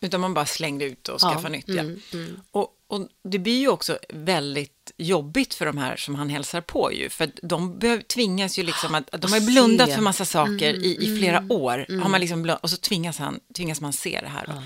[0.00, 1.68] Utan man bara slängde ut och Ja, skaffade nytt.
[1.68, 1.80] Ja.
[1.80, 2.40] mm, mm.
[2.50, 6.92] Och, och det blir ju också väldigt jobbigt för de här som han hälsar på
[6.92, 7.08] ju.
[7.08, 9.94] För de behöv, tvingas ju liksom att, att de har blundat se.
[9.94, 12.00] för massa saker Mm, i, i flera år.
[12.02, 14.46] Har man liksom blund, och så tvingas, han, tvingas man se det här.
[14.46, 14.62] Då.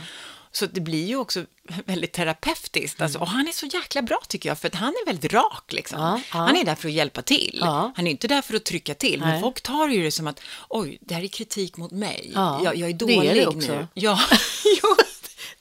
[0.53, 1.45] Så det blir ju också
[1.85, 3.01] väldigt terapeutiskt.
[3.01, 5.73] Alltså, och han är så jäkla bra tycker jag, för att han är väldigt rak.
[5.73, 6.01] Liksom.
[6.01, 6.39] Ja, ja.
[6.39, 7.59] Han är där för att hjälpa till.
[7.63, 7.93] Ja.
[7.97, 9.21] Han är inte där för att trycka till.
[9.21, 9.41] Men Nej.
[9.41, 12.33] folk tar ju det som att, oj, det här är kritik mot mig.
[12.35, 13.73] Ja, jag, jag är det dålig är det också.
[13.73, 13.87] nu.
[13.95, 14.21] Ja,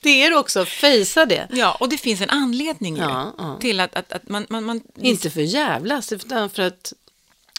[0.01, 1.47] Det är det också, fejsa det.
[1.51, 3.57] Ja, och det finns en anledning Ja, ja.
[3.61, 4.81] till att, att, att man, man, man...
[4.95, 6.93] Inte för jävlas, utan för att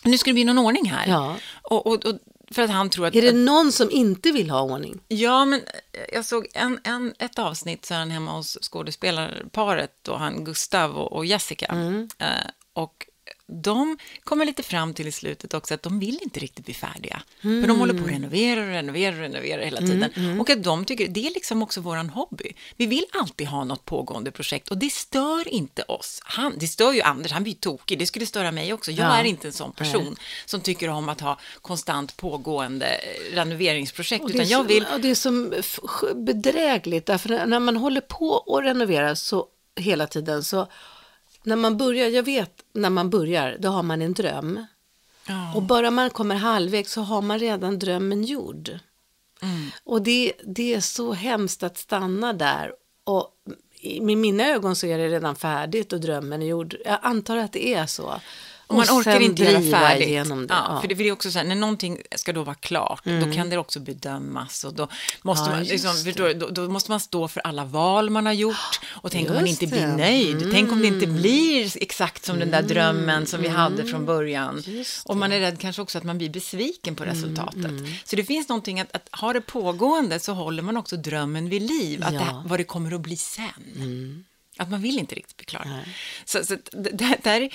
[0.02, 1.08] Nu ska det bli någon ordning här.
[1.08, 1.36] Ja.
[1.62, 2.18] Och, och, och
[2.50, 3.14] för att han tror att...
[3.14, 5.00] är det någon som inte vill ha ordning?
[5.08, 5.60] Ja, men
[6.12, 10.96] jag såg en, en, ett avsnitt så är han hemma hos skådespelarparet, då han Gustav
[10.96, 11.66] och, och Jessica.
[11.66, 12.08] Mm.
[12.18, 12.26] Eh,
[12.72, 13.06] och
[13.52, 17.22] de kommer lite fram till i slutet också att de vill inte riktigt bli färdiga.
[17.42, 20.10] För de håller på att renovera och renovera och renovera hela tiden.
[20.16, 22.52] Mm, Och att de tycker, det är liksom också våran hobby.
[22.76, 26.20] Vi vill alltid ha något pågående projekt och det stör inte oss.
[26.24, 28.90] Han, det stör ju Anders, han blir tokig, det skulle störa mig också.
[28.90, 29.16] Jag Ja.
[29.16, 34.30] är inte en sån person som tycker om att ha konstant pågående eh, renoveringsprojekt, Och
[34.30, 35.78] det, utan jag vill och det är f-
[36.14, 40.68] bedrägligt, därför när man håller på och renoverar så hela tiden så
[41.42, 44.66] när man börjar, jag vet när man börjar, då har man en dröm.
[45.28, 45.54] Ja.
[45.54, 48.78] Och bara man kommer halvvägs så har man redan drömmen gjord.
[49.42, 49.70] Mm.
[49.84, 52.72] Och det, det är så hemskt att stanna där.
[53.04, 53.28] Och
[53.80, 56.76] i- mina ögon så är det redan färdigt och drömmen är gjord.
[56.84, 58.20] Jag antar att det är så.
[58.70, 60.08] Och man Och orkar inte göra färdigt.
[60.08, 60.80] igenom det, Ja, ja.
[60.80, 63.56] För det, är också så här, när någonting ska då vara klart, då kan det
[63.58, 64.64] också bedömas.
[64.64, 64.88] Och då,
[65.22, 68.32] måste Ja, man, just liksom, då, då måste man stå för alla val man har
[68.32, 68.80] gjort.
[68.90, 69.96] Och tänk om man Just inte blir det.
[69.96, 70.48] nöjd.
[70.52, 74.62] Tänk om det inte blir exakt som den där drömmen som vi hade från början.
[74.66, 77.64] Just Och man är rädd kanske också att man blir besviken på resultatet.
[77.64, 81.48] Mm, Så det finns någonting att, att ha det pågående så håller man också drömmen
[81.48, 82.04] vid liv.
[82.04, 84.24] Att det, vad det kommer att bli sen.
[84.60, 85.62] Att man vill inte riktigt bli klar.
[85.66, 85.96] Nej.
[86.24, 87.50] Så, så det, där,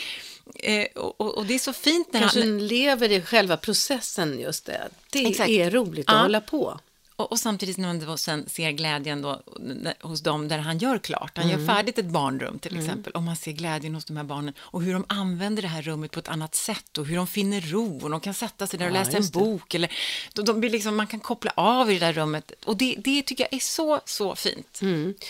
[0.55, 4.39] eh, och, och- och det är så fint när Kanske han, lever i själva processen
[4.39, 4.87] just det.
[5.11, 5.49] Det Exakt.
[5.49, 6.21] är roligt att Ja.
[6.21, 6.79] hålla på.
[7.15, 9.41] Och, och samtidigt när man då sen ser glädjen då,
[10.01, 11.31] hos dem där han gör klart.
[11.37, 11.59] Han Mm.
[11.59, 13.13] gör färdigt ett barnrum till exempel.
[13.13, 14.53] Och man ser glädjen hos de här barnen.
[14.59, 16.97] Och hur de använder det här rummet på ett annat sätt.
[16.97, 17.99] Och hur de finner ro.
[18.03, 19.31] Och de kan sätta sig där och Ja, läsa en det.
[19.31, 19.73] bok.
[19.73, 19.91] Eller,
[20.33, 22.51] de, de blir liksom, man kan koppla av i det där rummet.
[22.65, 24.79] Och det, det tycker jag är så, så fint.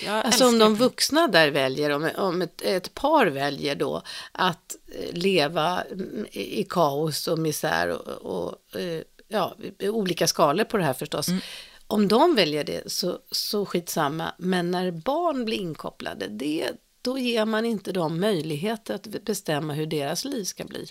[0.06, 4.76] Jag Alltså om de vuxna där väljer, om, om ett, ett par väljer då att
[5.00, 10.84] eh, leva mm, i kaos och misär och, och eh, ja, olika skalor på det
[10.84, 11.28] här förstås.
[11.28, 11.42] Mm.
[11.88, 16.72] Om de väljer det så, så skitsamma, men när barn blir inkopplade, det,
[17.02, 20.86] då ger man inte dem möjlighet att bestämma hur deras liv ska bli.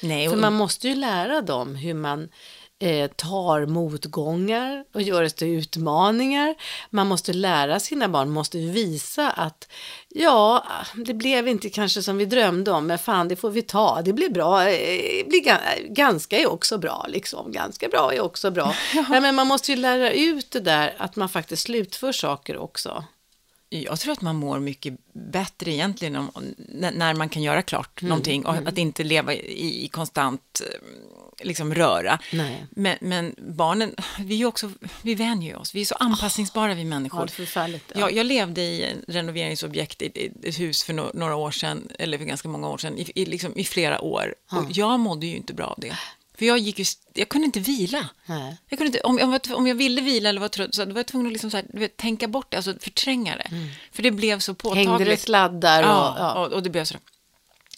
[0.00, 2.28] Nej, För och, man måste ju lära dem hur man
[2.82, 6.54] eh, tar motgångar och gör det till utmaningar.
[6.90, 9.68] Man måste lära sina barn, måste visa att
[10.08, 10.64] ja,
[10.94, 14.02] det blev inte kanske som vi drömde om, men fan det får vi ta.
[14.02, 17.52] Det blir bra, eh, blir ga- ganska är också bra liksom.
[17.52, 18.74] Ganska bra är också bra.
[19.08, 23.04] Nej, men man måste ju lära ut det där att man faktiskt slutför saker också.
[23.68, 26.30] Jag tror att man mår mycket bättre egentligen om,
[26.68, 30.62] när, man kan göra klart Mm, någonting och att inte leva i, i konstant
[31.42, 32.18] liksom, röra.
[32.32, 32.66] Nej.
[32.70, 34.70] Men, men barnen, vi, är också,
[35.02, 37.30] vi vänjer ju oss, vi är så anpassningsbara vi människor.
[37.38, 37.68] Ja.
[37.72, 38.00] Ja.
[38.00, 42.18] Jag, jag levde i en renoveringsobjekt i ett hus för no, några år sedan, eller
[42.18, 44.34] för ganska många år sedan, i, i, liksom, i flera år.
[44.50, 45.96] Och jag mådde ju inte bra av det.
[46.38, 48.08] För jag, gick ju, jag kunde inte vila.
[48.26, 48.56] Nej.
[48.68, 50.96] Jag kunde inte, om, jag var, om jag ville vila eller var trött, så var
[50.96, 53.50] jag tvungen att liksom så här, vet, tänka bort det, alltså förtränga det.
[53.92, 54.88] För det blev så påtagligt.
[54.88, 55.88] Hängde det sladdar och...
[55.88, 56.46] Ja, Ja.
[56.46, 56.94] Och, och det blev så.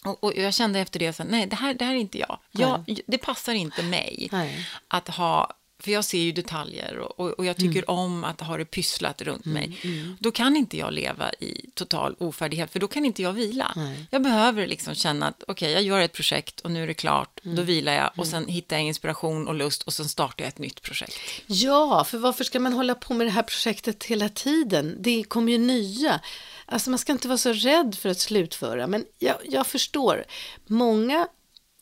[0.05, 2.37] Och, och jag kände efter det, så nej, det här, det här är inte jag.
[2.51, 2.99] jag.
[3.07, 4.67] Det passar inte mig Nej.
[4.87, 7.85] att ha, för jag ser ju detaljer och, och, och jag tycker Mm.
[7.99, 9.79] om att ha det pysslat runt mig.
[10.19, 13.71] Då kan inte jag leva i total ofärdighet, för då kan inte jag vila.
[13.75, 14.05] Nej.
[14.11, 17.39] Jag behöver liksom känna att okej, jag gör ett projekt och nu är det klart,
[17.43, 17.55] Mm.
[17.57, 20.57] då vilar jag och sen hittar jag inspiration och lust och sen startar jag ett
[20.59, 21.15] nytt projekt.
[21.47, 24.95] Ja, för varför ska man hålla på med det här projektet hela tiden?
[24.99, 26.19] Det kommer ju nya.
[26.65, 30.25] Alltså man ska inte vara så rädd för att slutföra, men jag, jag förstår.
[30.65, 31.27] Många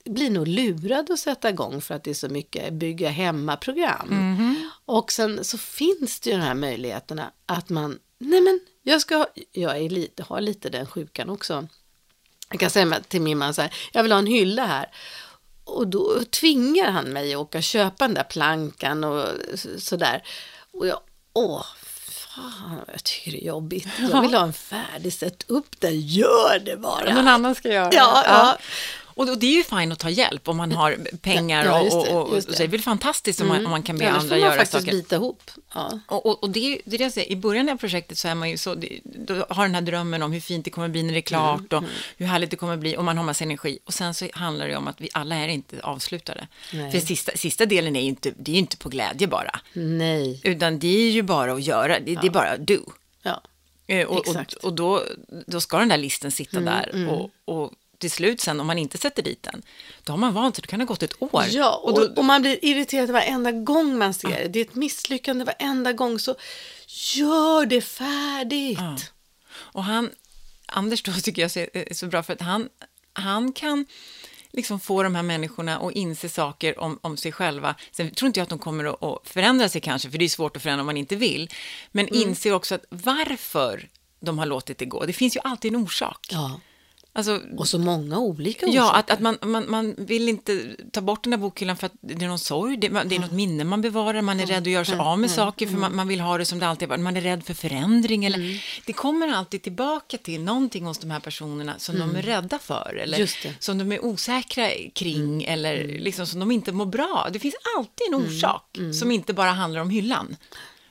[0.05, 4.07] blir nog lurade att sätta igång för att det är så mycket bygga hemma-program.
[4.85, 9.25] Och sen så finns det ju de här möjligheterna att man, nej men jag ska,
[9.51, 11.67] jag är lite, har lite den sjukan också.
[12.49, 14.91] Jag kan säga till min man så här, jag vill ha en hylla här.
[15.63, 19.27] Och då tvingar han mig att åka och köpa den där plankan och
[19.77, 20.23] sådär.
[20.71, 20.99] Och jag,
[21.33, 21.65] åh,
[22.35, 23.87] fan jag tycker det är jobbigt.
[24.11, 27.13] Jag vill ha en färdig, sätt upp den, gör det bara.
[27.13, 28.57] Någon annan ska göra Ja, ja.
[29.15, 31.97] Och då- det är ju fint att ta hjälp om man har pengar Ja, och,
[31.99, 32.55] och, det, och, och just det.
[32.55, 34.57] så är väl fantastiskt om, man, om man kan be Annars andra får man göra
[34.59, 34.91] faktiskt saker.
[34.91, 35.51] bita ihop.
[35.73, 35.99] Ja.
[36.07, 38.35] Och, och, och det, det är det jag säger, i början av projektet så är
[38.35, 41.13] man ju så, då har den här drömmen om hur fint det kommer bli när
[41.13, 43.79] det är klart Mm, och hur härligt det kommer bli och man har massa energi.
[43.85, 46.47] Och sen så handlar det om att vi alla är inte avslutade.
[46.73, 46.91] Nej.
[46.91, 50.39] För sista, sista delen är ju inte, det är inte på glädje bara, Nej.
[50.43, 52.77] utan det är ju bara att göra, det, det är bara do.
[53.21, 53.41] Ja.
[53.87, 54.53] Eh, Och, och, Exakt.
[54.53, 55.03] och då,
[55.47, 57.71] då ska den där listen sitta där och, och
[58.03, 59.61] till slut sen om man inte sätter dit den,
[60.03, 61.45] då har man vant sig, då kan det ha gått ett år.
[61.49, 64.47] Ja, och, och då, och man blir irriterad varenda gång man ser det.
[64.47, 66.35] Det är ett misslyckande varenda gång, så
[67.15, 68.79] gör det färdigt.
[68.79, 68.97] Ja.
[69.55, 70.09] Och han,
[70.65, 72.69] Anders då tycker jag är är så bra för att han,
[73.13, 73.85] han kan
[74.51, 77.75] liksom få de här människorna att inse saker om, om sig själva.
[77.91, 80.29] Sen tror inte jag att de kommer att, att förändra sig kanske, för det är
[80.29, 81.49] svårt att förändra om man inte vill.
[81.91, 82.21] Men Mm.
[82.29, 83.89] inser också att varför
[84.19, 85.05] de har låtit det gå.
[85.05, 86.27] Det finns ju alltid en orsak.
[86.31, 86.59] Ja.
[87.15, 88.77] Alltså, Och så många olika orsaker.
[88.77, 91.93] Ja, att, att man, man, man vill inte ta bort den där bokhyllan för att
[92.01, 94.67] det är någon sorg, det, det är något minne man bevarar, man är rädd att
[94.67, 97.01] göra sig av med saker för man, man vill ha det som det alltid varit,
[97.01, 98.25] man är rädd för förändring.
[98.25, 102.59] Eller, Det kommer alltid tillbaka till någonting hos de här personerna som de är rädda
[102.59, 103.17] för eller
[103.59, 107.29] som de är osäkra kring eller liksom som de inte mår bra.
[107.33, 110.35] Det finns alltid en orsak som inte bara handlar om hyllan.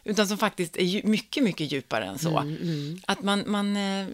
[0.05, 2.45] Utan som faktiskt är mycket, mycket djupare än så.
[3.07, 4.07] Att man, man, eh,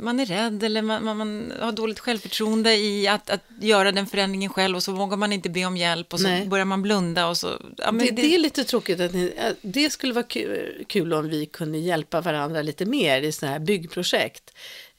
[0.00, 4.06] man är rädd eller man, man, man har dåligt självförtroende i att, att göra den
[4.06, 6.46] förändringen själv och så vågar man inte be om hjälp och så Nej.
[6.46, 7.62] börjar man blunda och så...
[7.76, 11.12] Ja, men det, det är lite tråkigt att ni, att det skulle vara kul, kul
[11.12, 14.54] om vi kunde hjälpa varandra lite mer i sådana här byggprojekt.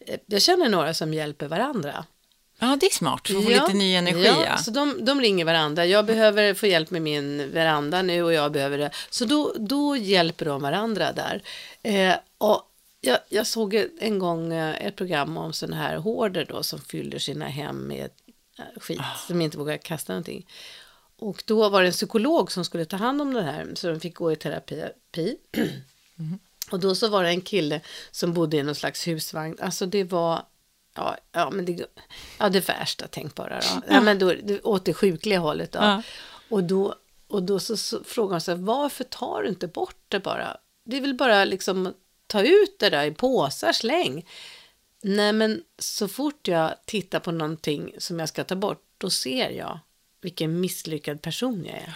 [0.07, 2.05] Eh, Jag känner några som hjälper varandra.
[2.59, 3.27] Ja, det är smart.
[3.27, 4.25] Få lite ny energi.
[4.25, 4.57] Ja, Ja.
[4.57, 5.85] så de, de ringer varandra.
[5.85, 8.91] Jag behöver få hjälp med min veranda nu och jag behöver det.
[9.09, 11.43] Så då, då hjälper de varandra där.
[11.83, 12.61] Eh, och
[13.01, 17.19] jag, jag såg en gång eh, ett program om sådana här hårder då som fyller
[17.19, 18.09] sina hem med
[18.59, 20.47] eh, skit som inte vågar kasta någonting.
[21.19, 23.99] Och då var det en psykolog som skulle ta hand om det här så de
[23.99, 25.35] fick gå i terapi.
[26.71, 29.57] Och då så var det en kille som bodde i någon slags husvagn.
[29.61, 30.43] Alltså det var,
[30.97, 31.85] ja, ja men det,
[32.37, 33.81] ja, det värsta tänkbara då.
[33.89, 35.79] Ja, men då, det, åt det sjukliga hållet då.
[35.79, 36.01] Ja.
[36.49, 36.95] Och då,
[37.27, 40.57] och då så, så frågade han sig, varför tar du inte bort det bara?
[40.85, 41.93] Det är väl bara liksom
[42.27, 44.25] ta ut det där i påsar, släng.
[45.01, 49.49] Nej, men så fort jag tittar på någonting som jag ska ta bort, då ser
[49.49, 49.79] jag
[50.21, 51.93] vilken misslyckad person jag är.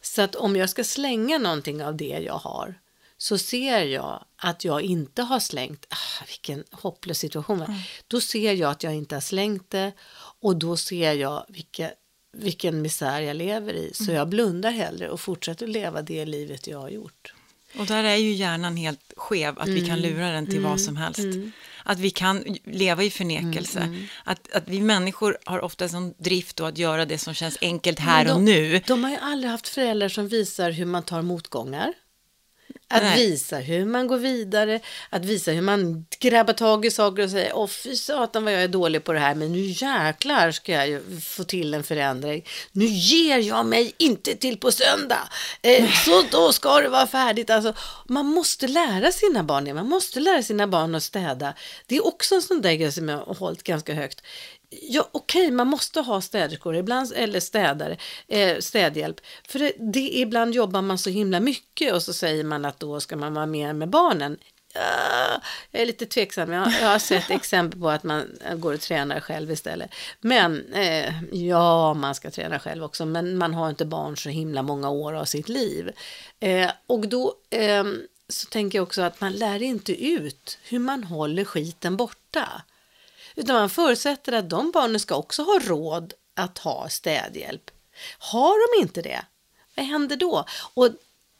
[0.00, 2.74] Så att om jag ska slänga någonting av det jag har,
[3.28, 7.74] så ser jag att jag inte har slängt, ah, vilken hopplös situation, va?
[8.08, 9.92] då ser jag att jag inte har slängt det
[10.40, 11.90] och då ser jag vilka,
[12.36, 13.90] vilken misär jag lever i.
[13.94, 17.34] Så jag blundar hellre och fortsätter leva det livet jag har gjort.
[17.78, 19.86] Och där är ju hjärnan helt skev, att vi Mm.
[19.88, 21.20] kan lura den till vad som helst.
[21.84, 23.80] Att vi kan leva i förnekelse.
[23.80, 27.58] Mm, Att, att vi människor har ofta sån drift då att göra det som känns
[27.60, 28.82] enkelt här Men och de, nu.
[28.86, 31.92] De har ju aldrig haft föräldrar som visar hur man tar motgångar.
[32.88, 33.16] Att Nej.
[33.16, 37.56] visa hur man går vidare, att visa hur man grabbar tag i saker och säger
[37.56, 40.88] åh fy satan vad jag är dålig på det här men nu jäklar ska jag
[40.88, 42.44] ju få till en förändring.
[42.72, 45.28] Nu ger jag mig inte till på söndag,
[45.62, 47.50] eh, så då ska det vara färdigt.
[47.50, 47.74] Alltså,
[48.06, 51.54] man måste lära sina barn det, man måste lära sina barn att städa.
[51.86, 54.22] Det är också en sån där grej som jag har hållit ganska högt.
[54.70, 57.96] Ja, okej, man måste ha städerskor ibland, eller städare,
[58.28, 59.20] eh, städhjälp.
[59.48, 63.00] För det, det, ibland jobbar man så himla mycket och så säger man att då
[63.00, 64.38] ska man vara mer med barnen.
[64.74, 66.52] Ja, jag är lite tveksam.
[66.52, 69.90] Jag, jag har sett exempel på att man går och tränar själv istället.
[70.20, 73.06] Men eh, ja, man ska träna själv också.
[73.06, 75.92] Men man har inte barn så himla många år av sitt liv.
[76.40, 77.84] Eh, och då eh,
[78.28, 82.62] så tänker jag också att man lär inte ut hur man håller skiten borta.
[83.36, 87.70] Utan man förutsätter att de barnen ska också ha råd att ha städhjälp.
[88.18, 89.24] Har de inte det,
[89.74, 90.44] vad händer då?
[90.74, 90.88] Och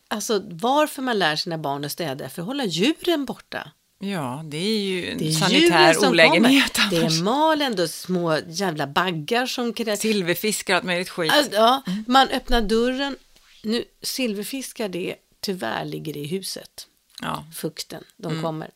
[0.09, 3.70] alltså varför man lär sina barn att städa för att hålla djuren borta.
[3.98, 6.72] Ja, det är ju en Det är sanitär olägenhet.
[6.72, 6.90] kommer.
[6.90, 10.00] Det är malen, då små jävla baggar som krävs.
[10.00, 11.32] Silverfiskar och allt möjligt skit.
[11.32, 13.16] Alltså, ja, man öppnar dörren.
[13.62, 16.87] Nu, silverfiskar det tyvärr ligger i huset.
[17.22, 17.44] Ja.
[17.55, 18.70] fukten, de kommer.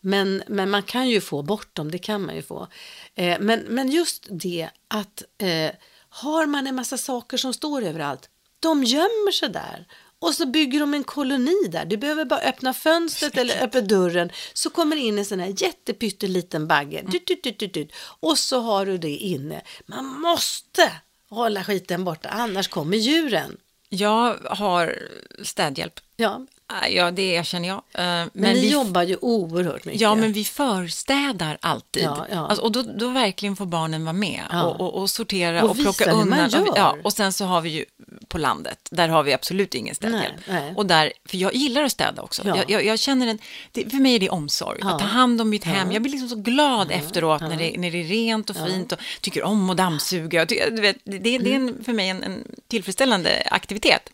[0.00, 2.68] Men, men man kan ju få bort dem, det kan man ju få.
[3.14, 5.70] Eh, men, men just det att eh,
[6.08, 8.28] har man en massa saker som står överallt,
[8.60, 9.86] de gömmer sig där.
[10.18, 11.84] Och så bygger de en koloni där.
[11.84, 15.54] Du behöver bara öppna fönstret eller öppna dörren så kommer det in en sån här
[15.56, 17.02] jättepytteliten bagge.
[17.02, 17.92] Dut, dut, dut, dut.
[18.20, 19.62] Och så har du det inne.
[19.86, 20.92] Man måste
[21.28, 23.56] hålla skiten borta, annars kommer djuren.
[23.88, 24.98] Jag har
[25.42, 26.00] städhjälp.
[26.16, 26.46] Ja,
[26.90, 27.76] Ja, det erkänner jag.
[27.76, 30.00] Eh, Men, men, ni vi, jobbar ju oerhört mycket.
[30.00, 32.02] Ja, men vi förstädar alltid.
[32.02, 32.46] Ja, ja.
[32.46, 34.62] Alltså, och då, då verkligen får barnen vara med Ja.
[34.64, 36.54] och, och, och sortera Och och, plocka undan.
[36.68, 37.84] Och, ja, och sen så har vi ju
[38.28, 40.34] på landet, där har vi absolut ingen städhjälp.
[40.48, 40.72] Nej, nej.
[40.76, 42.42] Och där, för jag gillar att städa också.
[42.44, 42.56] Ja.
[42.56, 43.38] Jag, jag, jag känner en,
[43.72, 45.92] det, för mig är det omsorg, att ta hand om mitt hem.
[45.92, 48.98] Jag blir liksom så glad efteråt när, det, när det är rent och fint och
[49.20, 50.46] tycker om att dammsuga.
[50.46, 51.68] Tycker- vet, det, det är Mm.
[51.68, 54.10] en, för mig en, en tillfredsställande aktivitet.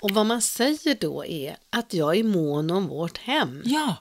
[0.00, 3.62] Och vad man säger då är att jag är mån om vårt hem.
[3.64, 3.96] Ja.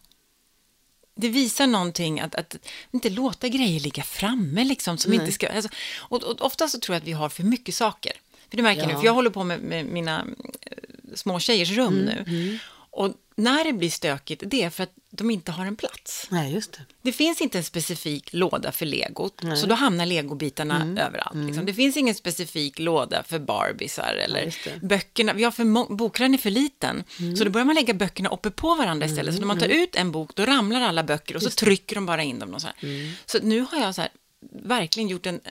[1.15, 2.55] Det visar någonting att, att
[2.91, 4.97] inte låta grejer ligga framme liksom.
[4.97, 7.75] Som inte ska, alltså, och, och ofta så tror jag att vi har för mycket
[7.75, 8.11] saker.
[8.49, 8.93] För det märker jag Ja.
[8.93, 10.25] nu, för jag håller på med, med mina
[10.61, 10.71] eh,
[11.15, 12.59] små tjejers rum nu.
[12.71, 16.27] Och när det blir stökigt, det är för att de inte har en plats.
[16.29, 16.79] Nej, just det.
[17.01, 20.97] Det finns inte en specifik låda för legot, så då hamnar legobitarna Mm.
[20.97, 21.35] överallt.
[21.47, 21.65] Liksom.
[21.65, 24.67] Det finns ingen specifik låda för Barbiesar eller just.
[24.67, 24.87] Mm.
[24.87, 25.33] böckerna.
[25.33, 27.03] Vi har för bokrän är för liten,
[27.37, 29.33] så då börjar man lägga böckerna uppe på varandra istället.
[29.33, 32.05] Så när man tar ut en bok, då ramlar alla böcker och så trycker de
[32.05, 32.53] bara in dem.
[32.53, 32.67] Och så.
[32.79, 33.11] Mm.
[33.25, 34.11] så nu har jag så här,
[34.51, 35.41] verkligen gjort en,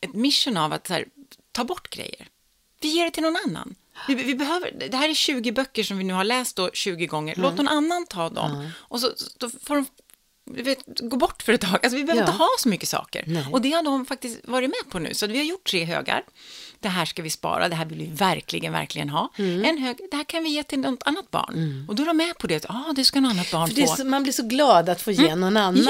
[0.00, 1.04] ett mission av att så här,
[1.52, 2.26] ta bort grejer.
[2.80, 3.74] Vi ger det till någon annan.
[4.08, 7.06] Vi, vi behöver, det här är 20 böcker som vi nu har läst då 20
[7.06, 7.34] gånger.
[7.36, 8.70] Låt någon annan ta dem.
[8.76, 9.86] Och så, då får de
[10.44, 11.78] vet, gå bort för ett tag.
[11.82, 12.28] Alltså, vi behöver Ja.
[12.32, 13.24] inte ha så mycket saker.
[13.26, 13.46] Nej.
[13.52, 15.14] Och det har de faktiskt varit med på nu.
[15.14, 16.22] Så vi har gjort tre högar.
[16.80, 19.28] Det här ska vi spara, det här vill vi verkligen, verkligen ha.
[19.38, 19.64] Mm.
[19.64, 21.84] En hög, det här kan vi ge till något annat barn.
[21.88, 22.64] Och då är de med på det.
[22.68, 23.96] Ja, ah, det ska något annat barn För få.
[23.96, 25.74] så, man blir så glad att få ge någon annan.
[25.74, 25.86] Mm.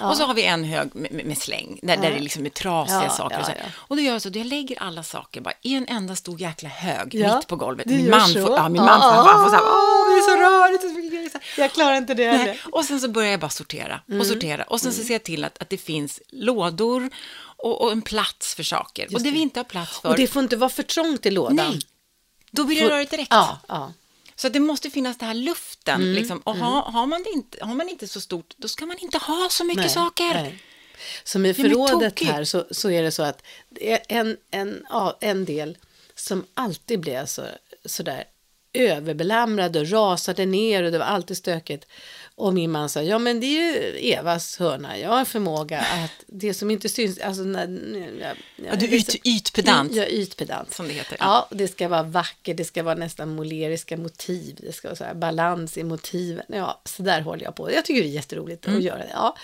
[0.00, 0.10] Ja.
[0.10, 3.02] och så har vi en hög med, med- släng, där, där det liksom är trasiga
[3.04, 3.34] Ja, saker.
[3.36, 3.52] ja, och, så.
[3.56, 3.64] ja.
[3.76, 6.40] och då gör jag så, att jag lägger alla saker bara i en enda stor
[6.40, 7.86] jäkla hög Ja, mitt på golvet.
[7.86, 9.22] Min man, får, ja, min man får, Ah.
[9.32, 10.84] han får så här, åh, det är så rörigt.
[10.84, 11.62] och så mycket grejer", så här.
[11.62, 12.60] Jag klarar inte det heller.
[12.72, 14.20] Och sen så börjar jag bara sortera Mm.
[14.20, 14.64] och sortera.
[14.64, 17.10] Och sen så ser jag till att, att det finns lådor
[17.56, 19.14] och, och en plats för saker.
[19.14, 21.30] och det, vi inte har plats för, Och det får inte vara för trångt i
[21.30, 21.56] lådan.
[21.56, 21.80] nej,
[22.50, 23.28] då blir det rörigt direkt.
[23.30, 23.92] Ja, ja.
[24.36, 26.02] Så det måste finnas det här luften.
[26.02, 26.38] Mm, liksom.
[26.38, 29.18] Och ha, har, man det inte, har man inte så stort, då ska man inte
[29.18, 30.34] ha så mycket Nej, saker.
[30.34, 30.62] nej.
[31.24, 35.44] Som i förrådet här så, så är det så att det en, en, ja, en
[35.44, 35.78] del
[36.14, 37.42] som alltid blev så,
[37.84, 38.24] så där
[38.72, 41.86] överbelamrad och rasade ner och det var alltid stökigt.
[42.38, 45.78] Och min man sa, ja men det är ju Evas hörna, jag har en förmåga
[45.80, 47.68] att det som inte syns, alltså när,
[48.20, 50.74] jag, jag, Ja, du är yt, ytpedant, Jag är ytpedant.
[50.74, 51.16] som det heter.
[51.20, 55.04] Ja, det ska vara vackert, det ska vara nästan måleriska motiv, det ska vara så
[55.04, 56.44] här balans i motiven.
[56.48, 57.72] Ja, så där håller jag på.
[57.72, 58.78] Jag tycker det är jätteroligt Mm.
[58.78, 59.10] att göra det.
[59.12, 59.36] Ja.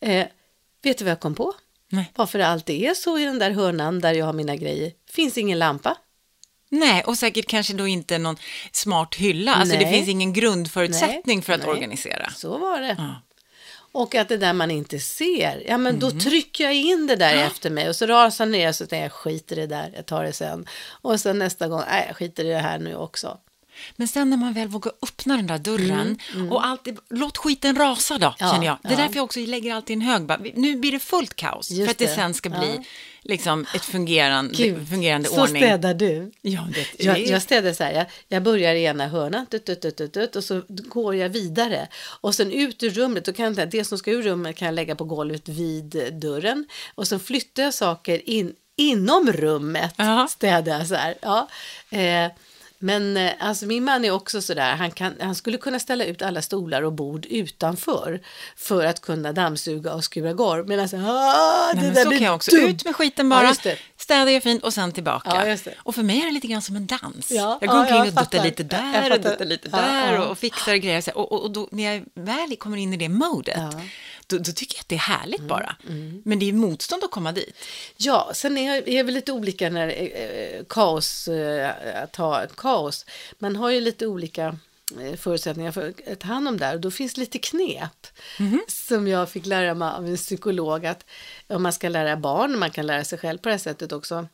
[0.00, 0.26] Eh,
[0.82, 1.52] vet du vad jag kom på?
[1.88, 2.12] Nej.
[2.14, 4.92] Varför det alltid är så i den där hörnan där jag har mina grejer.
[5.10, 5.96] Finns ingen lampa.
[6.68, 8.36] Nej, och säkert kanske då inte någon
[8.72, 9.54] smart hylla.
[9.54, 11.68] Alltså det finns ingen grundförutsättning Nej, för att nej.
[11.68, 12.30] organisera.
[12.30, 12.94] Så var det.
[12.98, 13.14] Ja.
[13.92, 16.00] Och att det där man inte ser, ja men Mm.
[16.00, 19.12] då trycker jag in det där efter mig och så rasar ner så tänker jag
[19.12, 20.66] skiter i det där, jag tar det sen.
[20.88, 23.38] Och sen nästa gång, nej jag skiter i det här nu också.
[23.96, 26.18] Men sen när man väl vågar öppna den där dörren
[26.50, 28.78] och alltid, låt skiten rasa då, Mm, Ja, känner jag.
[28.82, 28.98] Det är ja.
[28.98, 30.22] därför jag också lägger alltid en hög.
[30.22, 32.14] bara, Nu blir det fullt kaos Just för att det det.
[32.14, 32.82] sen ska bli Ja.
[33.22, 35.62] liksom ett fungerande, Gud, fungerande så ordning.
[35.62, 36.32] städar du.
[36.42, 39.64] Ja, det, Jag, det- jag städar så här, jag, jag börjar i ena hörnan tut,
[39.64, 41.88] tut, tut, tut, och så går jag vidare.
[42.20, 44.74] Och sen ut ur rummet, då kan jag, det som ska ur rummet kan jag
[44.74, 46.66] lägga på golvet vid dörren.
[46.94, 50.26] Och så flyttar jag saker in, inom rummet, Ja.
[50.30, 51.14] städar jag så här.
[51.22, 51.48] Ja.
[51.90, 52.30] Eh,
[52.78, 56.22] men eh, alltså min man är också sådär, han, kan, han skulle kunna ställa ut
[56.22, 58.20] alla stolar och bord utanför
[58.56, 60.68] för att kunna dammsuga och skura golv.
[60.68, 62.50] Men alltså, ah, det Nej, men där så blir kan jag också.
[62.50, 62.68] dumt.
[62.68, 63.78] Ut med skiten Ja, bara, det.
[63.96, 65.56] städa jag fint och sen tillbaka.
[65.64, 65.72] Ja.
[65.82, 67.30] Och för mig är det lite grann som en dans.
[67.30, 70.24] Ja, jag går ja, omkring och duttar lite där och duttar lite Ja, där ja.
[70.24, 71.02] och fixar och grejer.
[71.14, 73.80] Och, och, och då, när jag väl kommer in i det modet, Ja.
[74.26, 75.76] Då, då tycker jag att det är härligt Mm, bara.
[76.24, 77.56] Men det är motstånd att komma dit.
[77.96, 83.06] Ja, sen är, är vi lite olika när eh, kaos, eh, att ha kaos.
[83.38, 84.58] Man har ju lite olika
[85.00, 86.74] eh, förutsättningar för att ta hand om det här.
[86.74, 88.06] Och då finns lite knep
[88.68, 91.04] som jag fick lära mig av en psykolog att
[91.46, 94.28] om man ska lära barn, man kan lära sig själv på det här sättet också,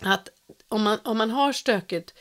[0.00, 0.28] att
[0.68, 2.14] om man, om man har stökigt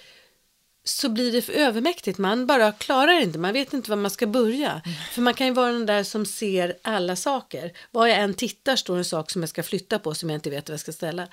[0.84, 2.18] så blir det för övermäktigt.
[2.18, 4.82] Man bara klarar inte, man vet inte var man ska börja.
[5.12, 7.72] För man kan ju vara den där som ser alla saker.
[7.92, 10.50] Var jag än tittar står en sak som jag ska flytta på som jag inte
[10.50, 11.28] vet vad jag ska ställa.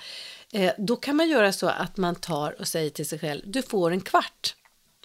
[0.52, 3.62] Eh, då kan man göra så att man tar och säger till sig själv, du
[3.62, 4.54] får en kvart.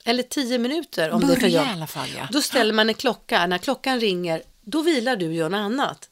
[0.05, 1.67] Eller tio minuter om det är för Börja jobb.
[1.67, 2.27] i alla fall, ja.
[2.31, 6.09] Då ställer man en klocka, när klockan ringer, då vilar du och gör något annat.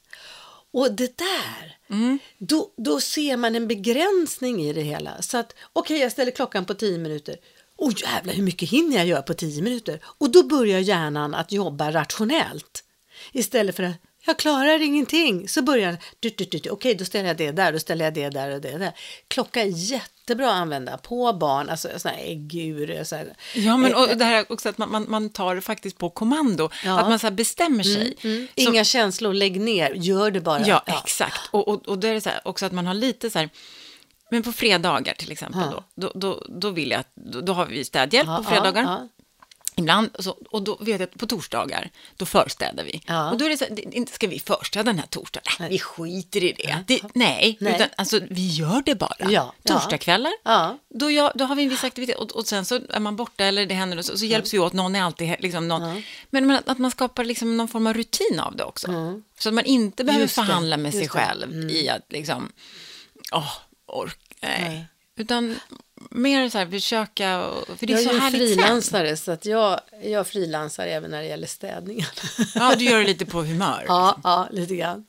[0.73, 2.19] Och det där, Mm.
[2.37, 5.21] då, då ser man en begränsning i det hela.
[5.21, 7.35] Så att, okej, jag ställer klockan på 10 minuter.
[7.83, 9.99] Åh jävlar, hur mycket hinner jag göra på 10 minuter?
[10.03, 12.83] Och då börjar hjärnan att jobba rationellt.
[13.31, 15.47] Istället för att jag klarar ingenting.
[15.47, 18.61] Så börjar den, okej, då ställer jag det där, då ställer jag det där och
[18.61, 18.91] det där.
[19.27, 23.03] Klocka är jättebra att använda på barn, alltså sådana här äggur.
[23.03, 23.33] Så här.
[23.55, 26.09] Ja, men Eh, och det här också att man, man, man tar det faktiskt på
[26.09, 26.69] kommando.
[26.85, 26.99] Ja.
[26.99, 28.13] Att man så bestämmer sig.
[28.21, 28.47] Mm.
[28.57, 30.67] Så- Inga känslor, lägg ner, gör det bara.
[30.67, 31.39] Ja, exakt.
[31.51, 33.49] Och, och, och då är det så här också att man har lite så här,
[34.33, 35.83] men på fredagar till exempel Ja.
[35.95, 38.83] då, då, då, vill jag då, då har vi städhjälp Ja, på fredagar.
[38.83, 39.07] ja,
[39.75, 43.01] Ibland, så, och då vet jag att på torsdagar, då förstädar vi.
[43.07, 43.31] Ja.
[43.31, 45.43] Och då är det så inte ska vi förstäda den här torsdagen?
[45.59, 46.83] Nej, vi skiter i det.
[46.87, 47.75] det nej, Nej.
[47.75, 49.15] utan alltså vi gör det bara.
[49.19, 49.53] Ja, ja.
[49.73, 50.77] Torsdagskvällar, Ja.
[50.89, 53.43] då, gör, då har vi en viss aktivitet och, och sen så är man borta
[53.43, 56.03] eller det händer och så, så hjälps vi åt, någon är alltid liksom någon.
[56.29, 58.87] Men, men att, man skapar liksom någon form av rutin av det också.
[59.39, 62.51] Så att man inte behöver Just förhandla med sig själv i att liksom,
[63.31, 63.51] åh,
[63.93, 64.61] ork, nej.
[64.61, 64.87] Nej.
[65.15, 65.59] Utan
[66.11, 68.57] mer så här, försöka, för det är Jag så är härligt sen.
[68.63, 72.05] frilansare så att jag, jag frilansar även när det gäller städningen.
[72.55, 73.85] Ja, du gör det lite på humör.
[73.87, 75.05] ja, ja, lite grann.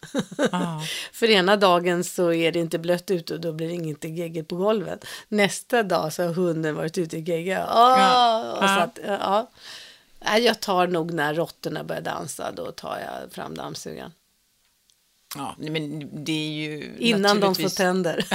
[0.52, 0.82] Ja.
[1.12, 4.44] För ena dagen så är det inte blött ute och då blir det inget gegge
[4.44, 5.04] på golvet.
[5.28, 7.58] Nästa dag så har hunden varit ute i gegga.
[7.58, 8.52] Ja.
[8.52, 9.50] och så att, ja.
[10.38, 14.12] Jag tar nog när råttorna börjar dansa, då tar jag fram dammsugaren.
[15.36, 18.26] Ja, men det är ju Innan de får tänder.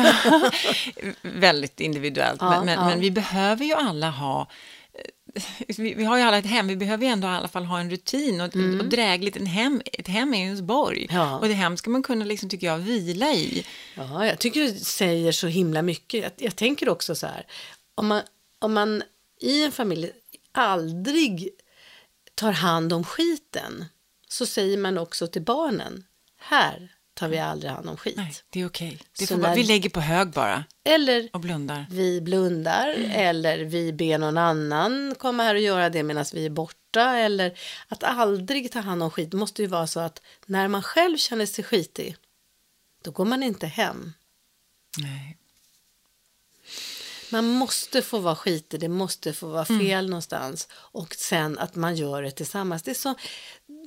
[1.39, 2.41] väldigt individuellt.
[2.41, 2.85] Ja, men, men, ja.
[2.85, 4.47] men vi behöver ju alla ha
[4.93, 5.43] eh,
[5.77, 7.79] vi, vi har ju alla ett hem, vi behöver ju ändå i alla fall ha
[7.79, 9.35] en rutin och, ett- och drägligt.
[9.37, 11.07] En hem, ett hem är ju ens borg.
[11.09, 11.21] Mm.
[11.21, 11.37] Ja.
[11.39, 13.65] Och det hem ska man kunna, liksom, tycker jag, vila i.
[13.95, 16.23] Ja, jag tycker det säger så himla mycket.
[16.23, 17.45] Jag, jag tänker också så här,
[17.95, 18.21] om man,
[18.59, 19.03] om man
[19.41, 20.11] i en familj
[20.51, 21.49] aldrig
[22.35, 23.85] tar hand om skiten
[24.27, 26.03] så säger man också till barnen,
[26.39, 28.15] här tar vi aldrig hand om skit.
[28.17, 28.99] Nej, det är okej.
[29.19, 31.85] Det bara, när- vi lägger på hög bara Eller och blundar.
[31.89, 36.49] vi blundar eller vi ber någon annan komma här och göra det medan vi är
[36.49, 37.17] borta.
[37.17, 41.17] Eller att aldrig ta hand om skit måste ju vara så att när man själv
[41.17, 42.15] känner sig skitig,
[43.03, 44.13] då går man inte hem.
[44.97, 45.37] Nej.
[47.31, 49.81] Man måste få vara skitig, det måste få vara Mm.
[49.81, 52.83] fel någonstans och sen att man gör det tillsammans.
[52.83, 53.15] Det är, så,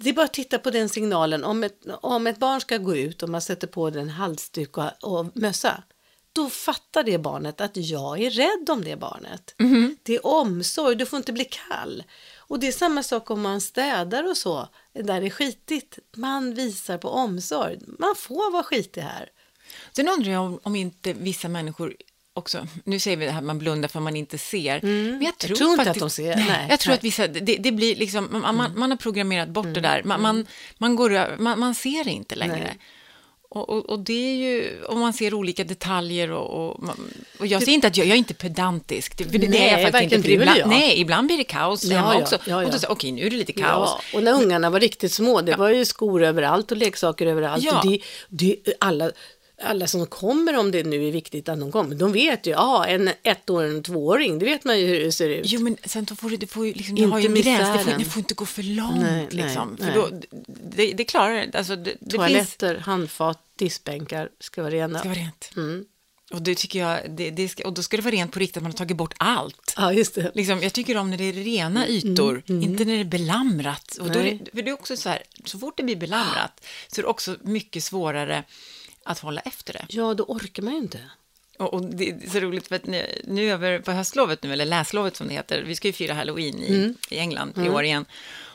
[0.03, 1.44] det är bara att titta på den signalen.
[1.44, 4.90] Om ett, om ett barn ska gå ut och man sätter på den halsduk och,
[5.00, 5.82] och mössa,
[6.32, 9.55] då fattar det barnet att jag är rädd om det barnet.
[9.59, 9.96] Mm-hmm.
[10.03, 12.03] Det är omsorg, du får inte bli kall.
[12.36, 15.98] Och det är samma sak om man städar och så, där det är skitigt.
[16.16, 17.78] Man visar på omsorg.
[17.98, 19.30] Man får vara skitig här.
[19.96, 21.96] Sen undrar jag om, om inte vissa människor
[22.35, 25.57] också, nu säger vi det här man blundar för man inte ser, men jag tror,
[25.57, 26.99] tror inte faktiskt, att de ser, Nej, nej, jag tror nej.
[26.99, 30.22] att vissa, det, det blir liksom, man, man, man har programmerat bort det där, man,
[30.22, 30.47] man,
[30.78, 32.59] man, går, man, man ser det inte längre.
[32.64, 32.78] Nej.
[33.55, 36.85] Och, och, och det är ju, om man ser olika detaljer och, och,
[37.39, 39.83] och jag säger inte att jag, jag är inte pedantisk, det, för det, är jag
[39.83, 40.33] Nej, faktiskt inte.
[40.33, 40.68] ibland, jag.
[40.68, 42.35] nej, ibland blir det kaos Ja, hemma ja, också.
[42.35, 42.57] ja, ja.
[42.57, 43.91] Och då säger jag, okej, nu är det lite kaos.
[44.12, 47.72] Ja, och när ungarna var riktigt små, det var ju skor överallt och leksaker överallt.
[47.72, 49.11] Och det, det, alla,
[49.62, 52.86] alla som kommer, om det nu är viktigt att de kommer, de vet ju, ja,
[52.86, 55.42] en ettåring och tvååring, det vet man ju hur det ser ut.
[55.44, 57.92] Jo, men sen får det, det får ju liksom, Inte har ju en gräns, det
[57.92, 59.76] får, det får inte gå för långt Nej, liksom.
[59.80, 59.92] nej.
[59.92, 60.08] För då,
[60.76, 64.98] det, det klarar alltså det, det finns, Toaletter, handfat, diskbänkar ska vara rena.
[64.98, 65.50] ska vara rent.
[65.56, 65.84] Mm.
[66.32, 68.56] Och det tycker jag, det, det ska, och då ska det vara rent på riktigt,
[68.56, 69.74] att man har tagit bort allt.
[69.76, 70.30] Ja, just det.
[70.34, 73.96] Liksom, jag tycker om när det är rena ytor, inte när det är belamrat.
[74.00, 75.96] Och då är Mm, det, för det är också så här, så fort det blir
[75.96, 78.44] belamrat så är det också mycket svårare
[79.05, 79.86] att hålla efter det.
[79.88, 80.98] Ja, då orkar man ju inte.
[81.59, 84.64] Och, och det är så roligt för att nu, nu över på höstlovet nu, eller
[84.64, 86.94] läslovet som det heter, vi ska ju fira halloween i, Mm.
[87.11, 88.05] i England i år igen.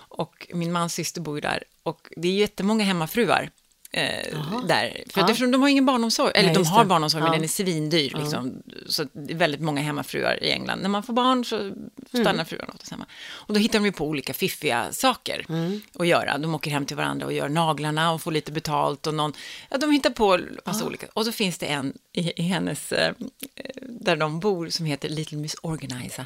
[0.09, 3.49] Och min mans syster bor ju där och det är jättemånga hemmafruar.
[3.91, 4.03] Eh,
[4.67, 5.03] där.
[5.09, 5.25] För Ja.
[5.29, 6.87] eftersom de har ingen barnomsorg, eller Nej, de har det.
[6.89, 7.35] barnomsorg men Ja.
[7.35, 8.13] den är svindyr.
[8.19, 10.79] Liksom, Så det är väldigt många hemmafruar i England.
[10.81, 11.71] När man får barn så
[12.09, 12.45] stannar Mm.
[12.45, 13.05] fruarna oss hemma.
[13.29, 15.81] Och då hittar de ju på olika fiffiga saker Mm.
[15.99, 16.37] att göra.
[16.37, 19.33] De åker hem till varandra och gör naglarna och får lite betalt och någon,
[19.69, 21.07] ja, de hittar på massa olika.
[21.13, 23.13] Och så finns det en i, i hennes, eh,
[24.07, 26.25] där de bor som heter Little Miss Organizer.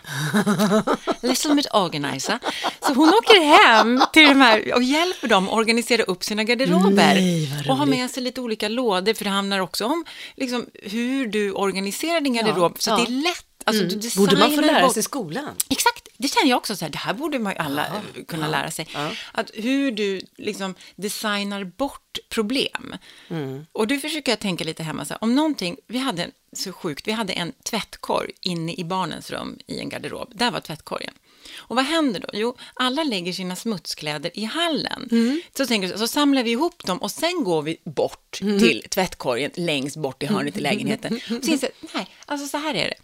[1.21, 2.39] Little Miss Organizer.
[2.79, 7.13] Så hon åker hem till de här och hjälper dem att organisera upp sina garderober.
[7.15, 10.05] Nej, och har med sig lite olika lådor, för det handlar också om
[10.36, 13.05] liksom, hur du organiserar din garderob, så att ja.
[13.05, 13.45] det är lätt.
[13.66, 13.99] Alltså, Mm.
[14.16, 15.55] Borde man få lära sig i skolan?
[15.70, 16.76] Exakt, det känner jag också.
[16.76, 18.88] Så här, det här borde man ju alla eh, kunna lära sig.
[19.32, 22.95] Att hur du liksom designar bort problem.
[23.30, 23.66] Mm.
[23.72, 27.07] Och du försöker jag tänka lite hemma, så här, om någonting, vi hade så sjukt,
[27.07, 30.32] vi hade en tvättkorg inne i barnens rum i en garderob.
[30.36, 31.14] Där var tvättkorgen.
[31.57, 32.28] Och vad händer då?
[32.34, 35.07] Jo, alla lägger sina smutskläder i hallen.
[35.12, 35.41] Mm.
[35.57, 38.59] Så, tänker, så samlar vi ihop dem och sen går vi bort Mm.
[38.59, 41.16] till tvättkorgen längst bort i hörnet i lägenheten.
[41.16, 42.95] Och så inser nej, alltså så här är det.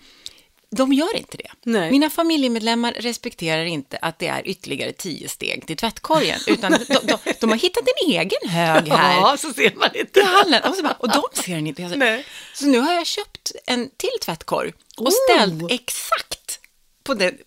[0.69, 1.49] De gör inte det.
[1.63, 1.91] Nej.
[1.91, 7.17] Mina familjemedlemmar respekterar inte att det är ytterligare tio steg till tvättkorgen, utan de, de,
[7.39, 10.23] de har hittat en egen hög här Ja, så ser man i inte.
[10.23, 10.63] hallen.
[10.63, 11.81] Och, så bara, och de ser den inte.
[11.87, 12.25] Nej.
[12.53, 15.11] Så nu har jag köpt en till tvättkorg och Oh.
[15.29, 16.59] ställt exakt
[17.03, 17.37] på den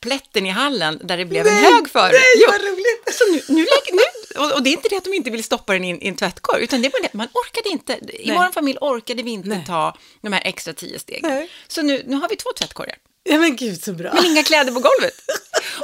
[0.00, 2.12] plätten i hallen där det blev en hög förut.
[2.12, 3.14] nej, vad roligt.
[3.14, 4.02] Så nu, nu, lägger- nu,
[4.38, 6.14] och, och det är inte det att de inte vill stoppa den i en, i
[6.14, 8.36] tvättkorg, utan det är bara det, man orkade inte, i Nej.
[8.36, 9.64] vår familj orkade vi inte Nej.
[9.66, 11.30] ta de här extra tio stegen.
[11.30, 11.50] Nej.
[11.68, 12.96] Så nu, nu har vi två tvättkorgar.
[13.22, 14.14] Ja, men gud så bra.
[14.14, 15.14] Men inga kläder på golvet.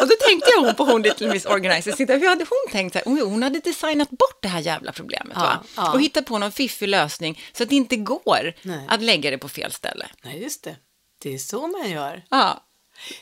[0.00, 2.92] Och då tänkte jag hon på hon Little Miss Organizer, hur hade hon tänkt?
[2.92, 5.64] Så hon hade designat bort det här jävla problemet Ja, va?
[5.76, 5.92] ja.
[5.92, 8.86] och hittat på någon fiffig lösning så att det inte går Nej.
[8.88, 10.06] att lägga det på fel ställe.
[10.24, 10.76] Nej, just det.
[11.22, 12.24] Det är så man gör.
[12.30, 12.65] Ja,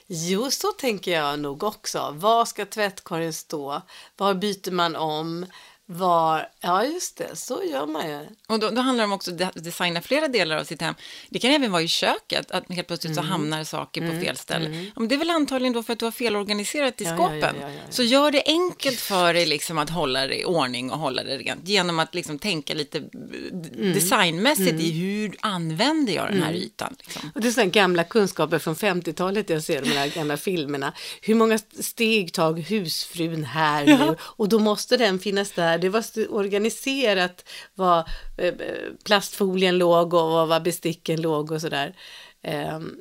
[0.06, 2.10] Jo, så tänker jag nog också.
[2.16, 3.82] Var ska tvättkorgen stå?
[4.16, 5.46] Var byter man om?
[5.86, 6.48] Var...
[6.60, 7.36] Ja, just det.
[7.36, 8.26] Så gör man ju.
[8.48, 10.94] och då, då handlar det om också att de- designa flera delar av sitt hem.
[11.30, 13.24] Det kan även vara i köket, att helt plötsligt Mm.
[13.24, 14.70] så hamnar saker på fel ställe.
[14.84, 17.40] Ja, men det är väl antagligen då för att du har felorganiserat i Ja, skåpen.
[17.60, 17.80] ja, ja.
[17.90, 21.36] Så gör det enkelt för dig liksom att hålla det i ordning och hålla det
[21.38, 23.92] rent genom att liksom tänka lite Mm.
[23.94, 26.96] designmässigt i hur använder jag den här ytan.
[26.98, 27.30] Liksom.
[27.34, 30.92] Och det är sådana gamla kunskaper från 50-talet jag ser de här gamla filmerna.
[31.22, 34.16] Hur många steg tar husfrun här nu?
[34.20, 35.73] Och då måste den finnas där.
[35.78, 37.44] Det var organiserat
[37.74, 38.08] var
[38.38, 38.54] eh,
[39.04, 41.86] plastfolien låg och var besticken låg och sådär.
[41.86, 41.94] där.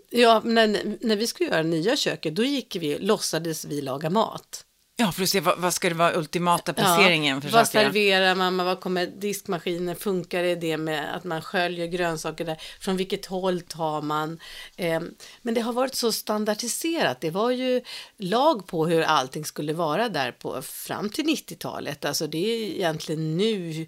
[0.09, 4.65] Ja, när, när vi skulle göra nya köket, då gick vi, låtsades vi laga mat.
[4.95, 7.85] Ja, för att se vad, vad ska det vara ultimata placeringen för vad saker.
[7.85, 12.97] serverar man, vad kommer diskmaskinen, funkar det det med att man sköljer grönsaker där, från
[12.97, 14.39] vilket håll tar man?
[14.75, 15.01] Eh,
[15.41, 17.81] men det har varit så standardiserat, det var ju
[18.17, 23.37] lag på hur allting skulle vara där på fram till 90-talet, alltså det är egentligen
[23.37, 23.87] nu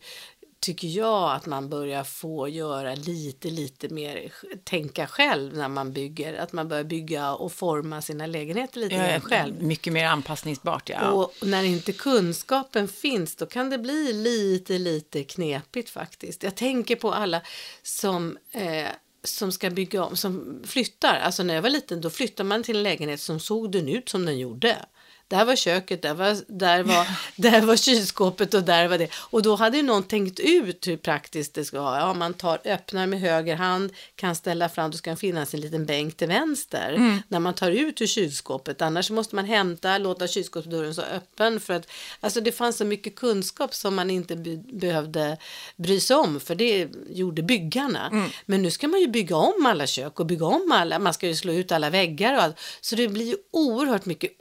[0.65, 6.33] tycker jag att man börjar få göra lite, lite mer tänka själv när man bygger,
[6.33, 9.63] att man börjar bygga och forma sina lägenheter lite mer själv.
[9.63, 11.09] mycket mer anpassningsbart, ja.
[11.11, 16.43] Och när inte kunskapen finns, då kan det bli lite, lite knepigt faktiskt.
[16.43, 17.41] Jag tänker på alla
[17.83, 18.87] som, eh,
[19.23, 21.19] som ska bygga om, som flyttar.
[21.19, 24.09] Alltså när jag var liten då flyttade man till en lägenhet som såg den ut
[24.09, 24.85] som den gjorde.
[25.27, 29.09] Där var köket, där var, där, var, där var kylskåpet och där var det.
[29.13, 31.99] Och då hade ju någon tänkt ut hur praktiskt det ska vara.
[31.99, 35.61] Ja, man tar, öppnar med höger hand, kan ställa fram, då ska det finnas en
[35.61, 36.93] liten bänk till vänster.
[36.93, 37.17] Mm.
[37.27, 41.59] När man tar ut ur kylskåpet, annars måste man hämta, låta kylskåpsdörren stå öppen.
[41.59, 41.87] För att,
[42.19, 45.37] alltså det fanns så mycket kunskap som man inte be behövde
[45.75, 48.07] bry sig om, för det gjorde byggarna.
[48.07, 48.29] Mm.
[48.45, 51.27] Men nu ska man ju bygga om alla kök och bygga om alla, man ska
[51.27, 52.59] ju slå ut alla väggar och allt.
[52.81, 54.31] Så det blir ju oerhört mycket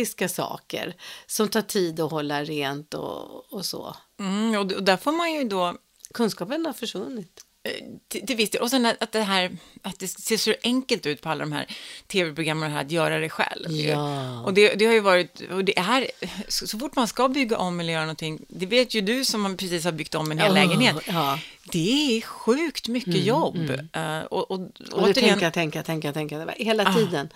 [0.00, 0.94] opraktiska saker
[1.26, 3.96] som tar tid att hålla rent och, och så.
[4.20, 5.74] Mm, och, och där får man ju då
[6.14, 7.44] Kunskapen har försvunnit.
[7.64, 7.72] eh,
[8.08, 8.62] till, till viss del.
[8.62, 9.50] Och sen att det här,
[9.82, 11.66] att det ser så enkelt ut på alla de här
[12.06, 13.70] tv-programmen och här att göra det själv.
[13.70, 14.42] Ja.
[14.44, 16.06] Och det, det har ju varit, och det är,
[16.48, 19.56] så, så fort man ska bygga om eller göra någonting, det vet ju du som
[19.56, 21.38] precis har byggt om en hel Ja, lägenhet, Ja.
[21.72, 23.70] det är sjukt mycket jobb.
[23.92, 27.28] Eh, och, och, Och det återigen, tänka, tänka, tänka, tänka, hela tiden.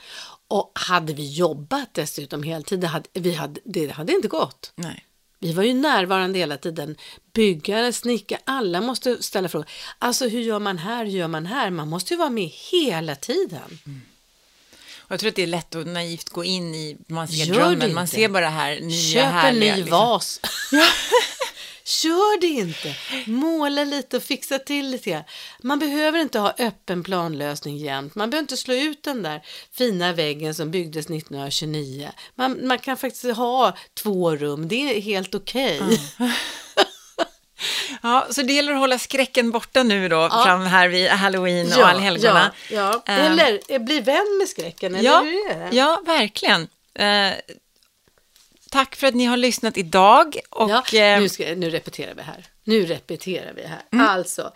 [0.48, 4.72] Och hade vi jobbat dessutom heltid, hade, vi hade, det hade inte gått.
[4.74, 5.04] nej.
[5.38, 6.96] Vi var ju närvarande hela tiden.
[7.32, 9.68] Byggare, snickare, alla måste ställa frågor.
[9.98, 11.70] Alltså hur gör man här, hur gör man här?
[11.70, 13.78] Man måste ju vara med hela tiden.
[14.98, 17.46] Och jag tror att det är lätt att naivt gå in i, man ser Gör
[17.46, 19.74] det drömmen, man ser bara det här nya Köp en härliga.
[19.74, 19.98] ny liksom.
[19.98, 20.40] vas.
[21.84, 22.96] Kör det inte.
[23.26, 25.10] Måla lite och fixa till lite.
[25.10, 25.22] grann.
[25.62, 28.14] Man behöver inte ha öppen planlösning jämt.
[28.14, 32.10] Man behöver inte slå ut den där fina väggen som byggdes 1929.
[32.34, 34.68] Man, man kan faktiskt ha två rum.
[34.68, 35.80] Det är helt okej.
[38.02, 41.88] Ja, så det gäller att hålla skräcken borta nu då, fram här vid halloween och
[41.88, 42.52] allhelgona.
[42.70, 43.12] Ja, ja.
[43.14, 45.76] Eh, Eller eh, bli vän med skräcken, eller Ja, hur är det?
[45.76, 46.68] ja, verkligen.
[48.74, 50.38] Tack för att ni har lyssnat idag.
[50.50, 52.44] Och, Ja, eh, nu, ska, nu repeterar vi här.
[52.64, 53.82] Nu repeterar vi här.
[53.92, 54.06] Mm.
[54.06, 54.52] Alltså,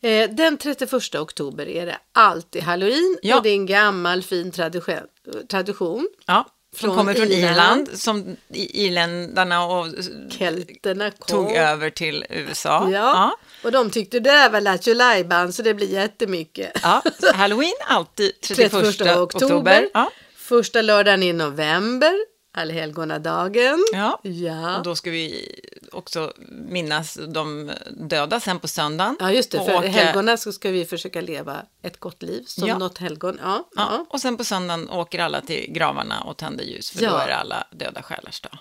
[0.00, 3.36] eh, den 31 oktober är det alltid halloween Ja.
[3.36, 5.02] och det är en gammal fin tradition.
[5.50, 6.08] tradition.
[6.26, 6.46] ja,
[6.76, 7.50] som från kommer från Irland.
[7.52, 9.86] Irland, som irländarna och
[10.30, 11.26] Kelterna kom.
[11.26, 12.88] tog över till USA.
[12.92, 12.98] Ja.
[12.98, 13.36] Ja.
[13.64, 16.72] och de tyckte det där var Lattjo så det blir jättemycket.
[16.82, 17.02] Ja,
[17.34, 19.22] halloween alltid 31, 31 oktober.
[19.22, 19.88] oktober.
[19.94, 20.10] Ja.
[20.36, 23.84] Första lördagen i november, allhelgonadagen.
[23.92, 24.20] Ja.
[24.22, 24.76] ja.
[24.76, 25.48] Och då ska vi
[25.92, 27.70] också minnas de
[28.08, 29.16] döda sen på söndagen.
[29.20, 29.58] Ja, just det.
[29.58, 32.78] Och För åka- helgona så ska vi försöka leva ett gott liv som Ja.
[32.78, 33.38] något helgon.
[33.42, 33.88] Ja, Ja.
[33.90, 34.06] ja.
[34.10, 37.10] Och sen på söndagen åker alla till gravarna och tänder ljus, för Ja.
[37.10, 38.58] då är det alla döda själars dag.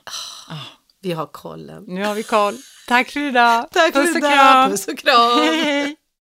[1.04, 1.84] Vi har kollen.
[1.88, 2.58] Nu har vi koll.
[2.88, 3.68] Tack för idag.
[3.72, 4.32] Tack Puss för och idag.
[4.34, 4.72] kram.
[4.72, 5.40] Puss och kram.
[5.40, 5.96] Hej, hej.